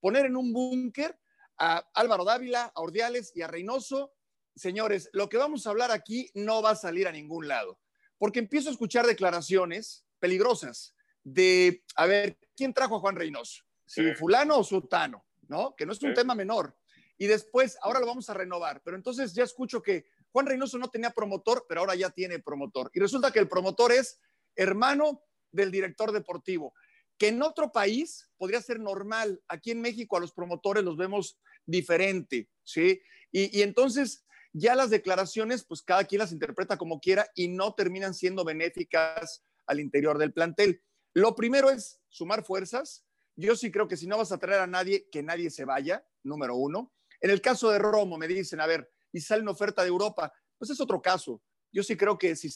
poner 0.00 0.26
en 0.26 0.36
un 0.36 0.52
búnker 0.52 1.18
a 1.58 1.78
Álvaro 1.94 2.24
Dávila, 2.24 2.72
a 2.74 2.80
Ordiales 2.80 3.32
y 3.34 3.42
a 3.42 3.46
Reynoso. 3.46 4.12
Señores, 4.54 5.10
lo 5.12 5.28
que 5.28 5.36
vamos 5.36 5.66
a 5.66 5.70
hablar 5.70 5.90
aquí 5.90 6.30
no 6.34 6.62
va 6.62 6.70
a 6.70 6.76
salir 6.76 7.08
a 7.08 7.12
ningún 7.12 7.48
lado, 7.48 7.80
porque 8.18 8.38
empiezo 8.38 8.68
a 8.68 8.72
escuchar 8.72 9.06
declaraciones 9.06 10.04
peligrosas 10.18 10.94
de, 11.22 11.84
a 11.96 12.06
ver, 12.06 12.38
¿quién 12.56 12.72
trajo 12.72 12.96
a 12.96 13.00
Juan 13.00 13.16
Reynoso? 13.16 13.64
Si 13.84 14.14
fulano 14.14 14.58
o 14.58 14.64
sultano, 14.64 15.26
¿no? 15.48 15.74
Que 15.76 15.86
no 15.86 15.92
es 15.92 16.02
un 16.02 16.14
tema 16.14 16.34
menor. 16.34 16.76
Y 17.18 17.26
después, 17.26 17.78
ahora 17.80 18.00
lo 18.00 18.06
vamos 18.06 18.28
a 18.28 18.34
renovar, 18.34 18.82
pero 18.82 18.96
entonces 18.96 19.34
ya 19.34 19.44
escucho 19.44 19.82
que 19.82 20.06
Juan 20.30 20.46
Reynoso 20.46 20.76
no 20.78 20.88
tenía 20.88 21.10
promotor, 21.10 21.64
pero 21.68 21.80
ahora 21.80 21.94
ya 21.94 22.10
tiene 22.10 22.38
promotor. 22.38 22.90
Y 22.92 23.00
resulta 23.00 23.30
que 23.30 23.38
el 23.38 23.48
promotor 23.48 23.92
es 23.92 24.20
hermano 24.56 25.22
del 25.52 25.70
director 25.70 26.12
deportivo, 26.12 26.74
que 27.18 27.28
en 27.28 27.42
otro 27.42 27.72
país 27.72 28.28
podría 28.36 28.60
ser 28.60 28.80
normal. 28.80 29.42
Aquí 29.48 29.70
en 29.70 29.80
México 29.80 30.16
a 30.16 30.20
los 30.20 30.32
promotores 30.32 30.84
los 30.84 30.96
vemos 30.96 31.38
diferente, 31.64 32.48
¿sí? 32.64 33.00
Y, 33.32 33.62
entonces 33.62 34.24
ya 34.52 34.74
las 34.74 34.90
declaraciones, 34.90 35.64
pues 35.64 35.82
cada 35.82 36.04
quien 36.04 36.20
las 36.20 36.32
interpreta 36.32 36.78
como 36.78 37.00
quiera 37.00 37.28
y 37.34 37.48
no 37.48 37.74
terminan 37.74 38.14
siendo 38.14 38.44
benéficas 38.44 39.44
al 39.66 39.80
interior 39.80 40.16
del 40.16 40.32
plantel. 40.32 40.82
Lo 41.12 41.34
primero 41.34 41.70
es 41.70 42.00
sumar 42.08 42.44
fuerzas. 42.44 43.04
Yo 43.34 43.54
sí 43.56 43.70
creo 43.70 43.88
que 43.88 43.96
si 43.96 44.06
no 44.06 44.16
vas 44.16 44.32
a 44.32 44.38
traer 44.38 44.60
a 44.60 44.66
nadie, 44.66 45.08
que 45.10 45.22
nadie 45.22 45.50
se 45.50 45.64
vaya, 45.66 46.06
número 46.22 46.56
uno. 46.56 46.94
En 47.20 47.30
el 47.30 47.40
caso 47.40 47.70
de 47.70 47.78
Romo, 47.78 48.16
me 48.16 48.28
dicen, 48.28 48.60
a 48.60 48.66
ver, 48.66 48.90
y 49.12 49.20
sale 49.20 49.42
una 49.42 49.52
oferta 49.52 49.82
de 49.82 49.88
Europa, 49.88 50.32
pues 50.58 50.70
es 50.70 50.80
otro 50.80 51.02
caso. 51.02 51.42
Yo 51.72 51.82
sí 51.82 51.96
creo 51.96 52.16
que 52.16 52.36
si, 52.36 52.50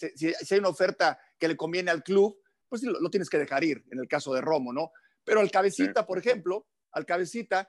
hay 0.50 0.58
una 0.58 0.68
oferta 0.68 1.18
que 1.38 1.48
le 1.48 1.56
conviene 1.56 1.90
al 1.90 2.02
club, 2.02 2.40
pues 2.68 2.82
lo, 2.82 3.10
tienes 3.10 3.28
que 3.28 3.38
dejar 3.38 3.64
ir, 3.64 3.84
en 3.90 3.98
el 3.98 4.08
caso 4.08 4.32
de 4.32 4.40
Romo, 4.40 4.72
¿no? 4.72 4.92
Pero 5.24 5.40
al 5.40 5.50
cabecita, 5.50 6.06
por 6.06 6.18
ejemplo, 6.18 6.68
al 6.92 7.04
cabecita, 7.04 7.68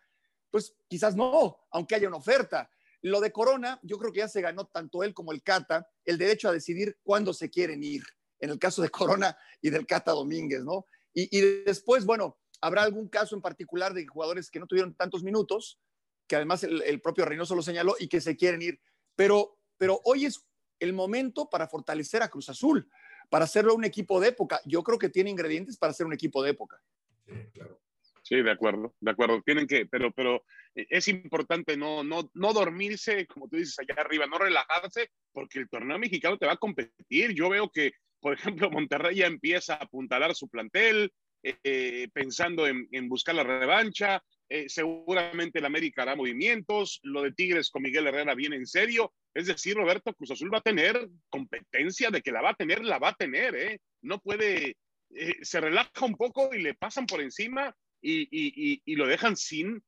pues 0.50 0.76
quizás 0.88 1.16
no, 1.16 1.58
aunque 1.72 1.96
haya 1.96 2.08
una 2.08 2.18
oferta. 2.18 2.70
Lo 3.02 3.20
de 3.20 3.32
Corona, 3.32 3.80
yo 3.82 3.98
creo 3.98 4.12
que 4.12 4.20
ya 4.20 4.28
se 4.28 4.42
ganó 4.42 4.68
tanto 4.68 5.04
él 5.04 5.14
como 5.14 5.32
el 5.32 5.42
Cata 5.42 5.88
el 6.06 6.18
derecho 6.18 6.50
a 6.50 6.52
decidir 6.52 7.00
cuándo 7.04 7.34
se 7.34 7.50
quieren 7.50 7.84
ir, 7.84 8.04
en 8.40 8.52
el 8.52 8.60
caso 8.60 8.82
de 8.82 8.90
Corona 8.90 9.36
y 9.62 9.70
del 9.70 9.88
Cata 9.88 10.12
Domínguez, 10.12 10.64
¿no? 10.64 10.86
Y, 11.14 11.42
después, 11.66 12.06
bueno, 12.06 12.40
habrá 12.62 12.84
algún 12.84 13.10
caso 13.10 13.36
en 13.36 13.42
particular 13.42 13.94
de 13.94 14.08
jugadores 14.08 14.50
que 14.50 14.60
no 14.60 14.68
tuvieron 14.68 14.96
tantos 14.96 15.24
minutos, 15.24 15.80
que 16.26 16.38
además 16.38 16.64
el, 16.64 16.82
el 16.84 17.02
propio 17.02 17.26
Reynoso 17.26 17.54
lo 17.54 17.62
señaló 17.62 17.96
y 18.00 18.08
que 18.08 18.22
se 18.22 18.38
quieren 18.38 18.62
ir. 18.62 18.80
Pero, 19.16 19.60
pero 19.78 20.00
hoy 20.06 20.26
es 20.26 20.46
el 20.82 20.94
momento 20.94 21.50
para 21.50 21.68
fortalecer 21.68 22.22
a 22.22 22.30
Cruz 22.30 22.50
Azul, 22.50 22.90
para 23.30 23.46
hacerlo 23.46 23.76
un 23.76 23.86
equipo 23.86 24.20
de 24.20 24.30
época. 24.30 24.60
Yo 24.66 24.84
creo 24.84 25.00
que 25.00 25.10
tiene 25.10 25.30
ingredientes 25.30 25.78
para 25.78 25.94
ser 25.94 26.06
un 26.06 26.14
equipo 26.14 26.44
de 26.44 26.52
época. 26.52 26.82
Sí, 27.26 27.34
claro. 27.54 27.80
Sí, 28.24 28.42
de 28.42 28.52
acuerdo, 28.52 28.96
de 29.00 29.12
acuerdo. 29.12 29.42
Tienen 29.42 29.68
que, 29.68 29.86
pero, 29.86 30.12
pero 30.12 30.44
es 30.76 31.08
importante 31.08 31.76
no, 31.76 32.04
no, 32.04 32.30
no 32.34 32.54
dormirse, 32.54 33.26
como 33.28 33.48
tú 33.48 33.58
dices, 33.58 33.78
allá 33.80 34.02
arriba, 34.02 34.26
no 34.26 34.38
relajarse, 34.38 35.10
porque 35.32 35.60
el 35.60 35.70
torneo 35.70 36.00
mexicano 36.00 36.38
te 36.38 36.46
va 36.46 36.54
a 36.54 36.58
competir. 36.58 37.34
Yo 37.34 37.50
veo 37.50 37.70
que, 37.70 37.94
por 38.20 38.34
ejemplo, 38.34 38.70
Monterrey 38.72 39.18
ya 39.18 39.28
empieza 39.28 39.74
a 39.74 39.84
apuntalar 39.84 40.36
su 40.36 40.50
plantel, 40.50 41.12
eh, 41.44 42.08
pensando 42.14 42.68
en, 42.68 42.88
en, 42.92 43.10
buscar 43.10 43.36
la 43.36 43.44
revancha. 43.44 44.24
Eh, 44.54 44.68
seguramente 44.68 45.60
el 45.60 45.66
América 45.66 46.02
hará 46.02 46.14
movimientos. 46.18 47.00
Lo 47.04 47.22
de 47.22 47.32
Tigres 47.32 47.70
con 47.70 47.84
Miguel 47.84 48.08
Herrera 48.08 48.36
viene 48.36 48.58
en 48.58 48.68
serio. 48.68 49.14
Es 49.34 49.48
decir, 49.48 49.78
Roberto 49.78 50.14
Cruz 50.14 50.32
Azul 50.32 50.54
va 50.54 50.58
a 50.58 50.62
tener 50.62 51.08
competencia 51.30 52.10
de 52.10 52.22
que 52.22 52.34
la 52.34 52.42
va 52.42 52.50
a 52.50 52.56
tener, 52.56 52.84
la 52.84 53.00
va 53.00 53.10
a 53.10 53.16
tener, 53.16 53.56
¿eh? 53.56 53.80
No 54.02 54.20
puede, 54.20 54.76
eh, 55.12 55.36
se 55.42 55.62
relaja 55.62 56.06
un 56.06 56.18
poco 56.18 56.54
y 56.54 56.62
le 56.62 56.74
pasan 56.74 57.06
por 57.06 57.22
encima 57.22 57.74
y, 58.02 58.24
y, 58.24 58.82
y, 58.84 58.96
lo 58.98 59.08
dejan 59.08 59.38
sin 59.38 59.82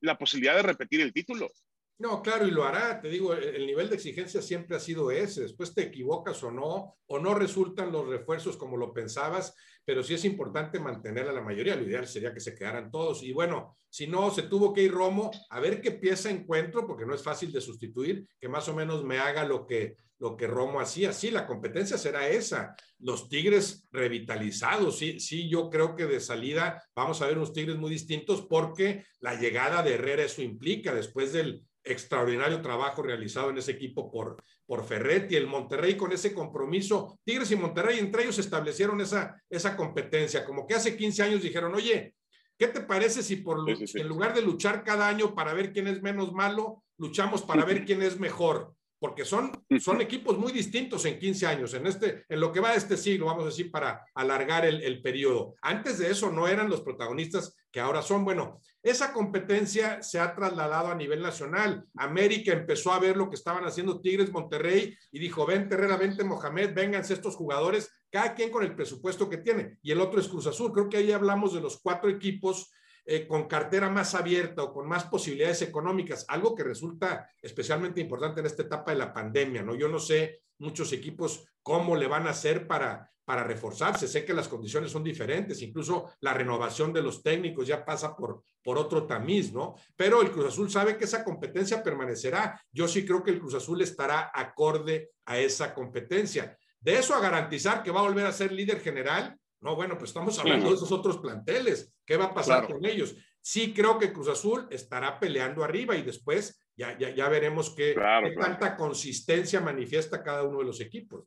la 0.00 0.16
posibilidad 0.16 0.56
de 0.56 0.62
repetir 0.62 1.02
el 1.02 1.12
título. 1.12 1.52
No, 1.98 2.22
claro, 2.22 2.46
y 2.46 2.50
lo 2.50 2.64
hará. 2.64 3.00
Te 3.00 3.08
digo, 3.08 3.32
el 3.32 3.66
nivel 3.66 3.88
de 3.88 3.96
exigencia 3.96 4.42
siempre 4.42 4.76
ha 4.76 4.80
sido 4.80 5.10
ese. 5.10 5.42
Después 5.42 5.74
te 5.74 5.82
equivocas 5.82 6.42
o 6.42 6.50
no, 6.50 6.96
o 7.06 7.18
no 7.18 7.34
resultan 7.34 7.90
los 7.90 8.06
refuerzos 8.06 8.58
como 8.58 8.76
lo 8.76 8.92
pensabas, 8.92 9.54
pero 9.82 10.02
sí 10.02 10.12
es 10.12 10.26
importante 10.26 10.78
mantener 10.78 11.26
a 11.26 11.32
la 11.32 11.40
mayoría. 11.40 11.74
Lo 11.74 11.84
ideal 11.84 12.06
sería 12.06 12.34
que 12.34 12.40
se 12.40 12.54
quedaran 12.54 12.90
todos. 12.90 13.22
Y 13.22 13.32
bueno, 13.32 13.76
si 13.88 14.06
no, 14.06 14.30
se 14.30 14.42
tuvo 14.42 14.74
que 14.74 14.82
ir 14.82 14.92
Romo 14.92 15.30
a 15.48 15.58
ver 15.58 15.80
qué 15.80 15.92
pieza 15.92 16.28
encuentro, 16.28 16.86
porque 16.86 17.06
no 17.06 17.14
es 17.14 17.22
fácil 17.22 17.50
de 17.50 17.62
sustituir, 17.62 18.28
que 18.38 18.48
más 18.48 18.68
o 18.68 18.74
menos 18.74 19.02
me 19.02 19.18
haga 19.18 19.44
lo 19.44 19.66
que, 19.66 19.96
lo 20.18 20.36
que 20.36 20.46
Romo 20.46 20.80
hacía. 20.80 21.12
Sí, 21.12 21.30
la 21.30 21.46
competencia 21.46 21.98
será 21.98 22.28
esa. 22.28 22.74
Los 22.98 23.28
Tigres 23.28 23.86
revitalizados, 23.92 24.98
sí, 24.98 25.20
sí, 25.20 25.48
yo 25.48 25.68
creo 25.68 25.94
que 25.94 26.06
de 26.06 26.20
salida 26.20 26.82
vamos 26.94 27.20
a 27.20 27.26
ver 27.26 27.36
unos 27.36 27.52
Tigres 27.52 27.76
muy 27.76 27.90
distintos 27.90 28.46
porque 28.48 29.04
la 29.20 29.34
llegada 29.34 29.82
de 29.82 29.94
Herrera 29.94 30.24
eso 30.24 30.42
implica 30.42 30.94
después 30.94 31.32
del 31.32 31.62
extraordinario 31.86 32.60
trabajo 32.60 33.02
realizado 33.02 33.50
en 33.50 33.58
ese 33.58 33.72
equipo 33.72 34.10
por, 34.10 34.42
por 34.66 34.84
Ferretti, 34.84 35.36
el 35.36 35.46
Monterrey 35.46 35.96
con 35.96 36.12
ese 36.12 36.34
compromiso. 36.34 37.18
Tigres 37.24 37.50
y 37.52 37.56
Monterrey 37.56 37.98
entre 37.98 38.24
ellos 38.24 38.38
establecieron 38.38 39.00
esa, 39.00 39.40
esa 39.48 39.76
competencia, 39.76 40.44
como 40.44 40.66
que 40.66 40.74
hace 40.74 40.96
15 40.96 41.22
años 41.22 41.42
dijeron, 41.42 41.74
oye, 41.74 42.14
¿qué 42.58 42.68
te 42.68 42.80
parece 42.80 43.22
si 43.22 43.36
por 43.36 43.58
en 43.68 44.08
lugar 44.08 44.34
de 44.34 44.42
luchar 44.42 44.82
cada 44.82 45.08
año 45.08 45.34
para 45.34 45.54
ver 45.54 45.72
quién 45.72 45.86
es 45.86 46.02
menos 46.02 46.32
malo, 46.32 46.82
luchamos 46.98 47.42
para 47.42 47.64
ver 47.64 47.84
quién 47.84 48.02
es 48.02 48.18
mejor? 48.18 48.74
Porque 48.98 49.24
son, 49.24 49.52
son 49.78 50.00
equipos 50.00 50.38
muy 50.38 50.52
distintos 50.52 51.04
en 51.04 51.18
15 51.18 51.46
años, 51.46 51.74
en, 51.74 51.86
este, 51.86 52.24
en 52.28 52.40
lo 52.40 52.52
que 52.52 52.60
va 52.60 52.72
de 52.72 52.78
este 52.78 52.96
siglo, 52.96 53.26
vamos 53.26 53.44
a 53.44 53.48
decir, 53.48 53.70
para 53.70 54.04
alargar 54.14 54.64
el, 54.64 54.82
el 54.82 55.02
periodo. 55.02 55.54
Antes 55.60 55.98
de 55.98 56.10
eso 56.10 56.30
no 56.30 56.48
eran 56.48 56.70
los 56.70 56.80
protagonistas 56.80 57.54
que 57.70 57.80
ahora 57.80 58.00
son. 58.00 58.24
Bueno, 58.24 58.60
esa 58.82 59.12
competencia 59.12 60.02
se 60.02 60.18
ha 60.18 60.34
trasladado 60.34 60.88
a 60.88 60.94
nivel 60.94 61.20
nacional. 61.20 61.84
América 61.96 62.52
empezó 62.52 62.92
a 62.92 62.98
ver 62.98 63.16
lo 63.16 63.28
que 63.28 63.34
estaban 63.34 63.64
haciendo 63.64 64.00
Tigres 64.00 64.32
Monterrey 64.32 64.96
y 65.12 65.18
dijo, 65.18 65.44
vente 65.44 65.74
Herrera, 65.74 65.96
vente 65.96 66.24
Mohamed, 66.24 66.72
vénganse 66.74 67.12
estos 67.12 67.36
jugadores, 67.36 67.90
cada 68.10 68.34
quien 68.34 68.50
con 68.50 68.62
el 68.62 68.74
presupuesto 68.74 69.28
que 69.28 69.38
tiene. 69.38 69.78
Y 69.82 69.90
el 69.90 70.00
otro 70.00 70.20
es 70.20 70.28
Cruz 70.28 70.46
Azul. 70.46 70.72
Creo 70.72 70.88
que 70.88 70.96
ahí 70.96 71.12
hablamos 71.12 71.52
de 71.52 71.60
los 71.60 71.80
cuatro 71.82 72.08
equipos 72.08 72.70
eh, 73.08 73.26
con 73.26 73.46
cartera 73.46 73.88
más 73.88 74.16
abierta 74.16 74.64
o 74.64 74.72
con 74.72 74.88
más 74.88 75.04
posibilidades 75.04 75.62
económicas, 75.62 76.24
algo 76.26 76.56
que 76.56 76.64
resulta 76.64 77.30
especialmente 77.40 78.00
importante 78.00 78.40
en 78.40 78.46
esta 78.46 78.62
etapa 78.62 78.90
de 78.90 78.98
la 78.98 79.12
pandemia, 79.12 79.62
¿no? 79.62 79.76
Yo 79.76 79.88
no 79.88 80.00
sé 80.00 80.42
muchos 80.58 80.92
equipos 80.92 81.44
cómo 81.62 81.94
le 81.94 82.08
van 82.08 82.26
a 82.26 82.30
hacer 82.30 82.66
para, 82.66 83.08
para 83.24 83.44
reforzarse. 83.44 84.08
Sé 84.08 84.24
que 84.24 84.34
las 84.34 84.48
condiciones 84.48 84.90
son 84.90 85.04
diferentes, 85.04 85.62
incluso 85.62 86.10
la 86.20 86.34
renovación 86.34 86.92
de 86.92 87.02
los 87.02 87.22
técnicos 87.22 87.66
ya 87.66 87.84
pasa 87.84 88.16
por, 88.16 88.42
por 88.60 88.76
otro 88.76 89.06
tamiz, 89.06 89.52
¿no? 89.52 89.76
Pero 89.94 90.20
el 90.20 90.32
Cruz 90.32 90.46
Azul 90.46 90.68
sabe 90.68 90.96
que 90.96 91.04
esa 91.04 91.22
competencia 91.22 91.84
permanecerá. 91.84 92.60
Yo 92.72 92.88
sí 92.88 93.06
creo 93.06 93.22
que 93.22 93.30
el 93.30 93.38
Cruz 93.38 93.54
Azul 93.54 93.82
estará 93.82 94.32
acorde 94.34 95.10
a 95.24 95.38
esa 95.38 95.74
competencia. 95.74 96.58
De 96.80 96.98
eso 96.98 97.14
a 97.14 97.20
garantizar 97.20 97.82
que 97.82 97.90
va 97.90 98.00
a 98.00 98.08
volver 98.08 98.26
a 98.26 98.32
ser 98.32 98.52
líder 98.52 98.80
general, 98.80 99.36
no, 99.60 99.74
bueno, 99.74 99.96
pues 99.96 100.10
estamos 100.10 100.38
hablando 100.38 100.68
de 100.68 100.76
esos 100.76 100.92
otros 100.92 101.18
planteles. 101.18 101.94
¿Qué 102.04 102.16
va 102.16 102.26
a 102.26 102.34
pasar 102.34 102.66
con 102.66 102.84
ellos? 102.84 103.16
Sí 103.40 103.72
creo 103.72 103.98
que 103.98 104.12
Cruz 104.12 104.28
Azul 104.28 104.66
estará 104.70 105.18
peleando 105.18 105.64
arriba 105.64 105.96
y 105.96 106.02
después 106.02 106.60
ya, 106.76 106.96
ya, 106.98 107.10
ya 107.10 107.28
veremos 107.28 107.74
qué, 107.74 107.94
tanta 108.38 108.76
consistencia 108.76 109.60
manifiesta 109.60 110.22
cada 110.22 110.44
uno 110.44 110.58
de 110.58 110.64
los 110.66 110.80
equipos. 110.80 111.26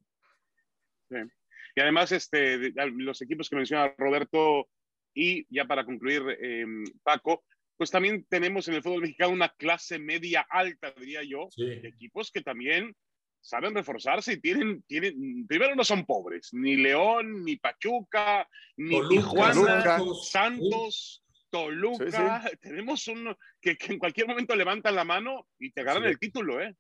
Y 1.10 1.82
además, 1.82 2.12
este, 2.12 2.72
los 2.76 3.22
equipos 3.22 3.50
que 3.50 3.56
menciona 3.56 3.94
Roberto 3.98 4.68
y 5.14 5.46
ya 5.54 5.66
para 5.66 5.86
concluir, 5.86 6.22
em, 6.40 6.84
Paco, 7.04 7.44
pues 7.78 7.90
también 7.90 8.26
tenemos 8.30 8.68
en 8.68 8.76
el 8.76 8.84
fútbol 8.84 9.02
mexicano 9.02 9.34
una 9.34 9.50
clase 9.50 9.98
media 9.98 10.46
alta, 10.50 10.94
diría 10.98 11.24
yo, 11.24 11.48
de 11.58 11.88
equipos 11.88 12.32
que 12.32 12.42
también 12.42 12.96
saben 13.42 13.74
reforzarse 13.74 14.34
y 14.34 14.42
tienen, 14.42 14.84
tienen, 14.84 15.48
primero 15.48 15.76
no 15.76 15.84
son 15.84 16.06
pobres, 16.06 16.50
ni 16.54 16.76
León, 16.76 17.44
ni 17.44 17.56
Pachuca, 17.58 18.48
ni 18.78 19.08
Tijuana, 19.10 20.00
Santos, 20.24 21.24
Toluca, 21.50 22.50
tenemos 22.62 23.08
uno 23.08 23.38
que, 23.62 23.78
en 23.88 24.00
cualquier 24.00 24.28
momento 24.28 24.56
levantan 24.56 24.96
la 24.96 25.04
mano 25.04 25.48
y 25.58 25.72
te 25.72 25.84
ganan 25.84 26.04
el 26.04 26.20
título, 26.20 26.62
¿eh? 26.62 26.76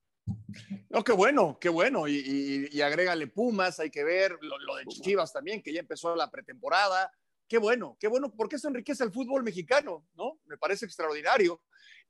No, 0.89 1.03
qué 1.03 1.11
bueno, 1.11 1.57
qué 1.59 1.69
bueno. 1.69 2.07
Y, 2.07 2.67
y, 2.71 2.81
agrégale 2.81 3.27
Pumas, 3.27 3.79
hay 3.79 3.89
que 3.89 4.03
ver 4.03 4.37
lo, 4.41 4.75
de 4.75 4.85
Chivas 4.85 5.33
también, 5.33 5.61
que 5.61 5.73
ya 5.73 5.79
empezó 5.79 6.15
la 6.15 6.29
pretemporada. 6.29 7.11
Qué 7.47 7.57
bueno, 7.57 7.97
qué 7.99 8.07
bueno, 8.07 8.31
porque 8.35 8.57
eso 8.57 8.67
enriquece 8.67 9.03
el 9.03 9.11
fútbol 9.11 9.43
mexicano, 9.43 10.07
¿no? 10.13 10.39
Me 10.45 10.57
parece 10.57 10.85
extraordinario. 10.85 11.61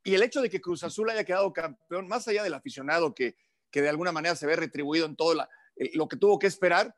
Y 0.03 0.15
el 0.15 0.23
hecho 0.23 0.41
de 0.41 0.49
que 0.49 0.61
Cruz 0.61 0.83
Azul 0.83 1.09
haya 1.09 1.23
quedado 1.23 1.51
campeón, 1.51 2.07
más 2.07 2.27
allá 2.27 2.43
del 2.43 2.53
aficionado 2.53 3.13
que, 3.13 3.35
que 3.71 3.81
de 3.81 3.89
alguna 3.89 4.11
manera 4.11 4.35
se 4.35 4.47
ve 4.47 4.55
retribuido 4.55 5.05
en 5.05 5.15
todo 5.15 5.47
lo 5.93 6.07
que 6.07 6.17
tuvo 6.17 6.39
que 6.39 6.47
esperar, 6.47 6.95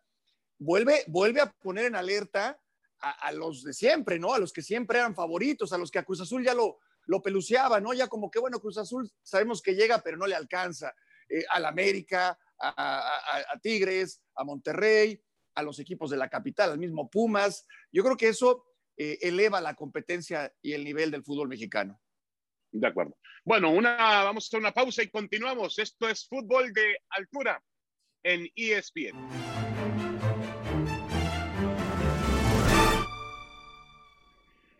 vuelve, 0.57 1.03
vuelve 1.07 1.41
a 1.41 1.51
poner 1.51 1.85
en 1.85 1.95
alerta 1.95 2.59
a, 2.99 3.31
los 3.31 3.63
de 3.63 3.73
siempre, 3.73 4.19
¿no? 4.19 4.33
A 4.33 4.39
los 4.39 4.53
que 4.53 4.61
siempre 4.61 4.99
eran 4.99 5.15
favoritos, 5.15 5.73
a 5.73 5.77
los 5.77 5.89
que 5.89 5.99
a 5.99 6.03
Cruz 6.03 6.21
Azul 6.21 6.43
ya 6.43 6.53
lo, 6.53 6.79
lo 7.07 7.21
peluceaba, 7.21 7.79
¿no? 7.79 7.93
Ya 7.93 8.07
como 8.07 8.29
que, 8.29 8.39
bueno, 8.39 8.59
Cruz 8.59 8.77
Azul 8.77 9.11
sabemos 9.23 9.61
que 9.61 9.73
llega, 9.73 10.01
pero 10.03 10.17
no 10.17 10.27
le 10.27 10.35
alcanza. 10.35 10.93
Eh, 11.29 11.43
al 11.49 11.65
América, 11.65 12.37
a, 12.59 13.59
Tigres, 13.61 14.21
a 14.35 14.43
Monterrey, 14.43 15.21
a 15.55 15.63
los 15.63 15.79
equipos 15.79 16.11
de 16.11 16.17
la 16.17 16.29
capital, 16.29 16.71
al 16.71 16.77
mismo 16.77 17.09
Pumas. 17.09 17.65
Yo 17.91 18.03
creo 18.03 18.17
que 18.17 18.27
eso 18.27 18.65
eh, 18.97 19.17
eleva 19.21 19.61
la 19.61 19.75
competencia 19.75 20.53
y 20.61 20.73
el 20.73 20.83
nivel 20.83 21.09
del 21.09 21.23
fútbol 21.23 21.47
mexicano. 21.47 21.99
De 22.71 22.87
acuerdo. 22.87 23.17
Bueno, 23.43 23.71
una, 23.71 24.23
vamos 24.23 24.45
a 24.45 24.47
hacer 24.47 24.59
una 24.59 24.71
pausa 24.71 25.03
y 25.03 25.09
continuamos. 25.09 25.77
Esto 25.79 26.07
es 26.07 26.27
fútbol 26.27 26.71
de 26.73 26.97
altura 27.09 27.61
en 28.23 28.47
ESPN. 28.55 29.61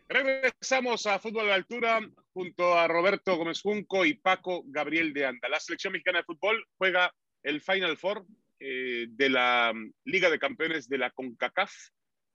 Regresamos 0.08 1.06
a 1.06 1.18
Fútbol 1.18 1.46
de 1.46 1.54
Altura 1.54 2.00
junto 2.34 2.78
a 2.78 2.86
Roberto 2.86 3.34
Gómez 3.36 3.62
Junco 3.62 4.04
y 4.04 4.12
Paco 4.12 4.62
Gabriel 4.66 5.14
de 5.14 5.24
Anda. 5.24 5.48
La 5.48 5.58
selección 5.58 5.94
mexicana 5.94 6.18
de 6.18 6.24
fútbol 6.24 6.66
juega 6.76 7.14
el 7.42 7.62
Final 7.62 7.96
Four 7.96 8.26
eh, 8.60 9.06
de 9.08 9.30
la 9.30 9.72
Liga 10.04 10.28
de 10.28 10.38
Campeones 10.38 10.86
de 10.88 10.98
la 10.98 11.10
CONCACAF, 11.10 11.72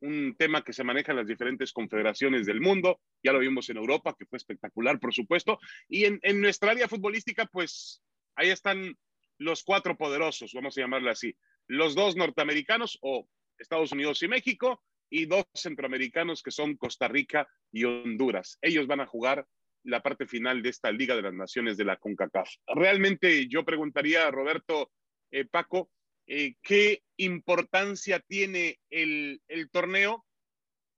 un 0.01 0.35
tema 0.37 0.63
que 0.63 0.73
se 0.73 0.83
maneja 0.83 1.11
en 1.11 1.17
las 1.17 1.27
diferentes 1.27 1.73
confederaciones 1.73 2.45
del 2.45 2.61
mundo. 2.61 2.99
Ya 3.23 3.33
lo 3.33 3.39
vimos 3.39 3.69
en 3.69 3.77
Europa, 3.77 4.15
que 4.17 4.25
fue 4.25 4.37
espectacular, 4.37 4.99
por 4.99 5.13
supuesto. 5.13 5.59
Y 5.87 6.05
en, 6.05 6.19
en 6.21 6.41
nuestra 6.41 6.71
área 6.71 6.87
futbolística, 6.87 7.45
pues 7.45 8.01
ahí 8.35 8.49
están 8.49 8.95
los 9.39 9.63
cuatro 9.63 9.97
poderosos, 9.97 10.53
vamos 10.53 10.77
a 10.77 10.81
llamarle 10.81 11.11
así. 11.11 11.35
Los 11.67 11.95
dos 11.95 12.15
norteamericanos 12.15 12.97
o 13.01 13.27
Estados 13.57 13.91
Unidos 13.91 14.21
y 14.23 14.27
México 14.27 14.83
y 15.09 15.25
dos 15.25 15.45
centroamericanos 15.53 16.43
que 16.43 16.51
son 16.51 16.75
Costa 16.75 17.07
Rica 17.07 17.47
y 17.71 17.83
Honduras. 17.83 18.57
Ellos 18.61 18.87
van 18.87 19.01
a 19.01 19.05
jugar 19.05 19.45
la 19.83 20.01
parte 20.01 20.27
final 20.27 20.61
de 20.61 20.69
esta 20.69 20.91
Liga 20.91 21.15
de 21.15 21.21
las 21.21 21.33
Naciones 21.33 21.77
de 21.77 21.85
la 21.85 21.97
CONCACAF. 21.97 22.49
Realmente 22.67 23.47
yo 23.47 23.63
preguntaría 23.63 24.27
a 24.27 24.31
Roberto 24.31 24.91
eh, 25.31 25.45
Paco, 25.45 25.89
eh, 26.27 26.55
¿qué 26.61 27.03
importancia 27.17 28.19
tiene 28.19 28.79
el, 28.89 29.41
torneo 29.71 30.25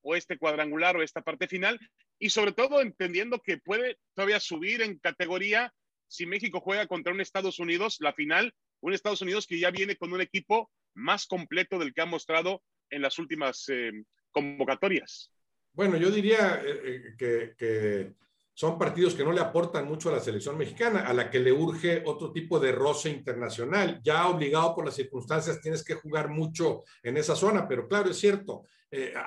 o 0.02 0.16
este 0.16 0.38
cuadrangular 0.38 0.98
o 0.98 1.04
esta 1.04 1.22
parte 1.22 1.48
final? 1.48 1.80
Y 2.18 2.32
sobre 2.32 2.52
todo 2.52 2.82
entendiendo 2.82 3.40
que 3.40 3.58
puede 3.58 3.98
todavía 4.16 4.40
subir 4.40 4.82
en 4.82 4.98
categoría 5.00 5.74
si 6.08 6.26
México 6.26 6.60
juega 6.60 6.88
contra 6.88 7.14
un 7.14 7.22
Estados 7.22 7.60
Unidos, 7.60 7.98
la 8.00 8.14
final, 8.14 8.54
un 8.82 8.94
Estados 8.94 9.22
Unidos 9.22 9.46
que 9.46 9.60
ya 9.60 9.70
viene 9.70 9.96
con 9.96 10.12
un 10.12 10.22
equipo 10.22 10.72
más 10.96 11.28
completo 11.28 11.78
del 11.78 11.94
que 11.94 12.02
ha 12.02 12.06
mostrado 12.08 12.64
en 12.90 13.04
las 13.04 13.20
últimas 13.20 13.70
eh, 13.70 13.92
convocatorias. 14.32 15.32
Bueno, 15.74 15.98
yo 15.98 16.10
diría 16.10 16.62
eh, 16.66 17.16
que, 17.18 18.14
son 18.60 18.78
partidos 18.78 19.16
que 19.16 19.24
no 19.24 19.32
le 19.32 19.40
aportan 19.40 19.88
mucho 19.88 20.10
a 20.10 20.12
la 20.12 20.20
selección 20.20 20.58
mexicana, 20.58 21.08
a 21.08 21.14
la 21.14 21.30
que 21.30 21.40
le 21.40 21.50
urge 21.50 22.04
otro 22.06 22.30
tipo 22.34 22.60
de 22.60 22.74
roce 22.74 23.10
internacional. 23.10 24.02
Ya 24.04 24.28
obligado 24.28 24.76
por 24.76 24.84
las 24.84 24.96
circunstancias, 24.96 25.62
tienes 25.62 25.82
que 25.82 25.96
jugar 25.96 26.28
mucho 26.28 26.84
en 27.02 27.16
esa 27.16 27.38
zona, 27.38 27.70
pero 27.70 27.88
claro, 27.88 28.12
es 28.12 28.18
cierto, 28.20 28.66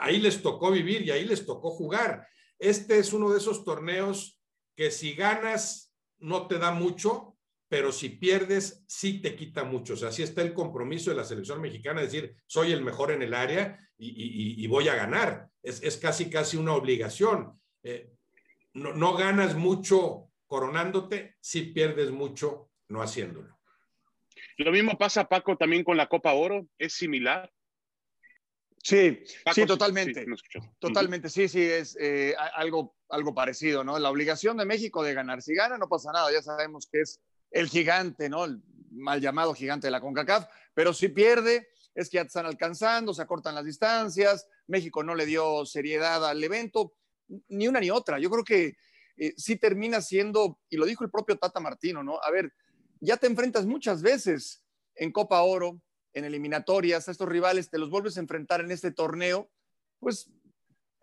ahí 0.00 0.20
les 0.20 0.42
tocó 0.42 0.70
vivir 0.70 1.00
y 1.00 1.12
ahí 1.12 1.24
les 1.24 1.46
tocó 1.46 1.70
jugar. 1.70 2.28
Este 2.58 2.98
es 2.98 3.14
uno 3.14 3.30
de 3.30 3.38
esos 3.38 3.64
torneos 3.64 4.38
que 4.76 4.90
si 4.90 5.14
ganas 5.14 5.94
no 6.18 6.46
te 6.46 6.58
da 6.58 6.72
mucho, 6.72 7.38
pero 7.70 7.90
si 7.90 8.10
pierdes, 8.10 8.84
sí 8.86 9.22
te 9.22 9.34
quita 9.34 9.64
mucho. 9.64 9.94
O 9.94 9.96
sea, 9.96 10.12
sí 10.12 10.22
está 10.22 10.42
el 10.42 10.52
compromiso 10.52 11.08
de 11.08 11.16
la 11.16 11.24
selección 11.24 11.58
mexicana, 11.58 12.02
decir, 12.02 12.36
soy 12.46 12.72
el 12.72 12.82
mejor 12.84 13.12
en 13.12 13.22
el 13.22 13.32
área 13.32 13.78
y, 13.96 14.66
voy 14.66 14.88
a 14.88 14.94
ganar. 14.94 15.48
Es, 15.62 15.96
casi, 15.96 16.28
casi 16.28 16.58
una 16.58 16.74
obligación. 16.74 17.58
Eh, 17.82 18.12
no, 18.74 18.92
no, 18.94 19.14
ganas 19.14 19.54
mucho 19.54 20.30
coronándote, 20.46 21.36
sí 21.40 21.62
pierdes 21.62 22.10
mucho 22.10 22.70
no 22.88 23.02
haciéndolo. 23.02 23.58
Lo 24.58 24.70
mismo 24.70 24.98
pasa, 24.98 25.28
Paco, 25.28 25.56
también 25.56 25.84
con 25.84 25.96
la 25.96 26.08
Copa 26.08 26.32
Oro, 26.32 26.66
es 26.78 26.92
similar. 26.94 27.50
Sí, 28.82 29.22
sí, 29.54 29.64
totalmente. 29.64 30.26
totalmente, 30.80 31.28
sí, 31.28 31.48
sí, 31.48 31.62
es 31.62 31.96
eh, 32.00 32.34
algo, 32.54 32.96
algo 33.08 33.32
parecido, 33.32 33.84
¿no? 33.84 33.98
La 33.98 34.10
obligación 34.10 34.56
de 34.56 34.64
México 34.64 35.04
de 35.04 35.14
ganar. 35.14 35.40
Si 35.40 35.54
gana, 35.54 35.78
no 35.78 35.88
pasa 35.88 36.10
nada, 36.12 36.32
ya 36.32 36.42
sabemos 36.42 36.88
que 36.90 37.02
es 37.02 37.20
el 37.52 37.68
gigante, 37.68 38.28
¿no? 38.28 38.44
El 38.44 38.60
mal 38.90 39.20
llamado 39.20 39.54
gigante 39.54 39.86
de 39.86 39.92
la 39.92 40.00
CONCACAF, 40.00 40.46
pero 40.74 40.92
si 40.92 41.08
pierde 41.08 41.68
es 41.94 42.08
que 42.08 42.16
ya 42.16 42.22
te 42.22 42.28
están 42.28 42.46
alcanzando, 42.46 43.14
se 43.14 43.22
acortan 43.22 43.54
las 43.54 43.64
distancias, 43.64 44.48
México 44.66 45.02
no 45.02 45.14
le 45.14 45.26
dio 45.26 45.64
seriedad 45.64 46.26
al 46.26 46.42
evento, 46.42 46.94
ni 47.48 47.68
una 47.68 47.80
ni 47.80 47.90
otra. 47.90 48.18
Yo 48.18 48.30
creo 48.30 48.44
que 48.44 48.76
eh, 49.16 49.34
sí 49.36 49.56
termina 49.56 50.00
siendo, 50.00 50.58
y 50.68 50.76
lo 50.76 50.86
dijo 50.86 51.04
el 51.04 51.10
propio 51.10 51.38
Tata 51.38 51.60
Martino, 51.60 52.02
¿no? 52.02 52.18
A 52.22 52.30
ver, 52.30 52.52
ya 53.00 53.16
te 53.16 53.26
enfrentas 53.26 53.66
muchas 53.66 54.02
veces 54.02 54.64
en 54.94 55.12
Copa 55.12 55.42
Oro, 55.42 55.80
en 56.12 56.24
eliminatorias, 56.24 57.08
a 57.08 57.10
estos 57.10 57.28
rivales, 57.28 57.70
te 57.70 57.78
los 57.78 57.90
vuelves 57.90 58.16
a 58.16 58.20
enfrentar 58.20 58.60
en 58.60 58.70
este 58.70 58.90
torneo, 58.90 59.50
pues 59.98 60.30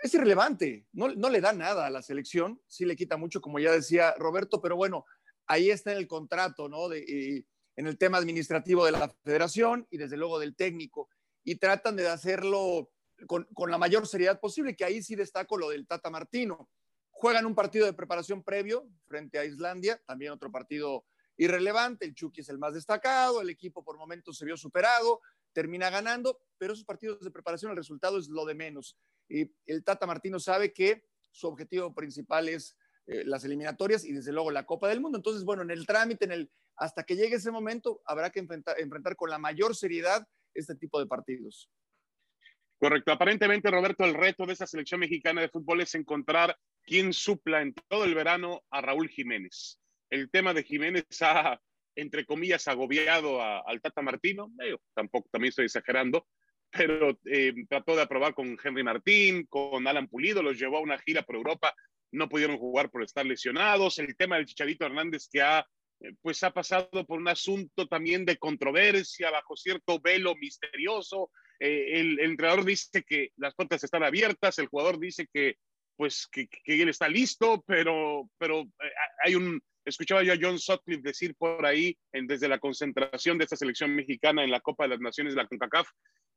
es 0.01 0.13
irrelevante, 0.13 0.87
no, 0.93 1.09
no 1.09 1.29
le 1.29 1.41
da 1.41 1.51
nada 1.51 1.85
a 1.85 1.89
la 1.89 2.01
selección, 2.01 2.61
sí 2.67 2.85
le 2.85 2.95
quita 2.95 3.17
mucho, 3.17 3.41
como 3.41 3.59
ya 3.59 3.71
decía 3.71 4.13
Roberto, 4.17 4.61
pero 4.61 4.75
bueno, 4.75 5.05
ahí 5.47 5.71
está 5.71 5.91
en 5.91 5.97
el 5.97 6.07
contrato, 6.07 6.69
¿no? 6.69 6.87
De, 6.87 7.45
en 7.75 7.87
el 7.87 7.97
tema 7.97 8.17
administrativo 8.17 8.85
de 8.85 8.91
la 8.91 9.09
federación 9.23 9.87
y 9.89 9.97
desde 9.97 10.17
luego 10.17 10.39
del 10.39 10.55
técnico. 10.55 11.09
Y 11.43 11.55
tratan 11.55 11.95
de 11.95 12.07
hacerlo 12.07 12.91
con, 13.27 13.47
la 13.69 13.77
mayor 13.77 14.07
seriedad 14.07 14.39
posible, 14.39 14.75
que 14.75 14.85
ahí 14.85 15.01
sí 15.01 15.15
destaco 15.15 15.57
lo 15.57 15.69
del 15.69 15.87
Tata 15.87 16.09
Martino. 16.09 16.69
Juegan 17.09 17.45
un 17.45 17.55
partido 17.55 17.85
de 17.85 17.93
preparación 17.93 18.43
previo 18.43 18.87
frente 19.07 19.39
a 19.39 19.45
Islandia, 19.45 20.01
también 20.05 20.31
otro 20.31 20.51
partido 20.51 21.05
irrelevante, 21.37 22.05
el 22.05 22.15
Chucky 22.15 22.41
es 22.41 22.49
el 22.49 22.57
más 22.57 22.73
destacado, 22.73 23.41
el 23.41 23.49
equipo 23.49 23.83
por 23.83 23.97
momentos 23.97 24.37
se 24.37 24.45
vio 24.45 24.57
superado, 24.57 25.21
termina 25.53 25.89
ganando, 25.89 26.39
pero 26.57 26.73
esos 26.73 26.85
partidos 26.85 27.19
de 27.21 27.31
preparación, 27.31 27.71
el 27.71 27.77
resultado 27.77 28.17
es 28.17 28.27
lo 28.27 28.45
de 28.45 28.55
menos. 28.55 28.97
Y 29.27 29.51
el 29.65 29.83
Tata 29.83 30.05
Martino 30.05 30.39
sabe 30.39 30.73
que 30.73 31.05
su 31.31 31.47
objetivo 31.47 31.93
principal 31.93 32.49
es 32.49 32.77
eh, 33.07 33.23
las 33.25 33.43
eliminatorias 33.43 34.05
y 34.05 34.13
desde 34.13 34.31
luego 34.31 34.51
la 34.51 34.65
Copa 34.65 34.87
del 34.87 35.01
Mundo. 35.01 35.17
Entonces, 35.17 35.43
bueno, 35.43 35.63
en 35.63 35.71
el 35.71 35.85
trámite, 35.85 36.25
en 36.25 36.31
el, 36.31 36.51
hasta 36.75 37.03
que 37.03 37.15
llegue 37.15 37.35
ese 37.35 37.51
momento, 37.51 38.01
habrá 38.05 38.29
que 38.29 38.39
enfrentar, 38.39 38.79
enfrentar 38.79 39.15
con 39.15 39.29
la 39.29 39.37
mayor 39.37 39.75
seriedad 39.75 40.27
este 40.53 40.75
tipo 40.75 40.99
de 40.99 41.07
partidos. 41.07 41.69
Correcto. 42.79 43.11
Aparentemente, 43.11 43.69
Roberto, 43.69 44.05
el 44.05 44.13
reto 44.13 44.45
de 44.45 44.53
esa 44.53 44.65
selección 44.65 45.01
mexicana 45.01 45.41
de 45.41 45.49
fútbol 45.49 45.81
es 45.81 45.95
encontrar 45.95 46.57
quién 46.83 47.11
supla 47.13 47.61
en 47.61 47.73
todo 47.87 48.05
el 48.05 48.15
verano 48.15 48.63
a 48.69 48.81
Raúl 48.81 49.09
Jiménez. 49.09 49.79
El 50.09 50.29
tema 50.29 50.53
de 50.53 50.63
Jiménez 50.63 51.05
ha, 51.21 51.59
entre 51.95 52.25
comillas, 52.25 52.67
agobiado 52.67 53.41
al 53.41 53.81
Tata 53.81 54.01
Martino. 54.01 54.51
tampoco, 54.93 55.27
también 55.31 55.49
estoy 55.49 55.65
exagerando, 55.65 56.25
pero 56.71 57.19
eh, 57.25 57.53
trató 57.67 57.95
de 57.95 58.03
aprobar 58.03 58.33
con 58.33 58.57
Henry 58.63 58.83
Martín, 58.83 59.45
con 59.47 59.85
Alan 59.85 60.07
Pulido, 60.07 60.41
los 60.41 60.57
llevó 60.57 60.77
a 60.77 60.81
una 60.81 60.97
gira 60.99 61.23
por 61.23 61.35
Europa 61.35 61.75
no 62.11 62.29
pudieron 62.29 62.57
jugar 62.57 62.89
por 62.89 63.03
estar 63.03 63.25
lesionados, 63.25 63.99
el 63.99 64.15
tema 64.15 64.37
del 64.37 64.45
Chicharito 64.45 64.85
Hernández 64.85 65.27
que 65.31 65.41
ha, 65.41 65.65
eh, 66.01 66.13
pues 66.21 66.43
ha 66.43 66.51
pasado 66.51 67.05
por 67.05 67.19
un 67.19 67.27
asunto 67.27 67.87
también 67.87 68.25
de 68.25 68.37
controversia 68.37 69.31
bajo 69.31 69.55
cierto 69.55 69.99
velo 69.99 70.35
misterioso. 70.35 71.31
Eh, 71.59 71.99
el, 71.99 72.19
entrenador 72.19 72.65
dice 72.65 73.03
que 73.03 73.31
las 73.37 73.53
puertas 73.55 73.83
están 73.83 74.03
abiertas, 74.03 74.59
el 74.59 74.67
jugador 74.67 74.99
dice 74.99 75.27
que 75.31 75.57
pues 75.95 76.27
que, 76.31 76.47
que 76.47 76.81
él 76.81 76.87
está 76.87 77.09
listo, 77.09 77.61
pero, 77.67 78.29
pero 78.37 78.61
eh, 78.61 78.91
hay 79.25 79.35
un, 79.35 79.61
escuchaba 79.83 80.23
yo 80.23 80.31
a 80.31 80.37
John 80.39 80.57
Sutcliffe 80.57 81.01
decir 81.01 81.35
por 81.35 81.65
ahí, 81.65 81.97
en, 82.13 82.25
desde 82.25 82.47
la 82.47 82.59
concentración 82.59 83.37
de 83.37 83.43
esta 83.43 83.57
selección 83.57 83.93
mexicana 83.93 84.43
en 84.43 84.51
la 84.51 84.61
Copa 84.61 84.85
de 84.85 84.91
las 84.91 85.01
Naciones 85.01 85.33
de 85.33 85.41
la 85.41 85.47
CONCACAF, 85.47 85.89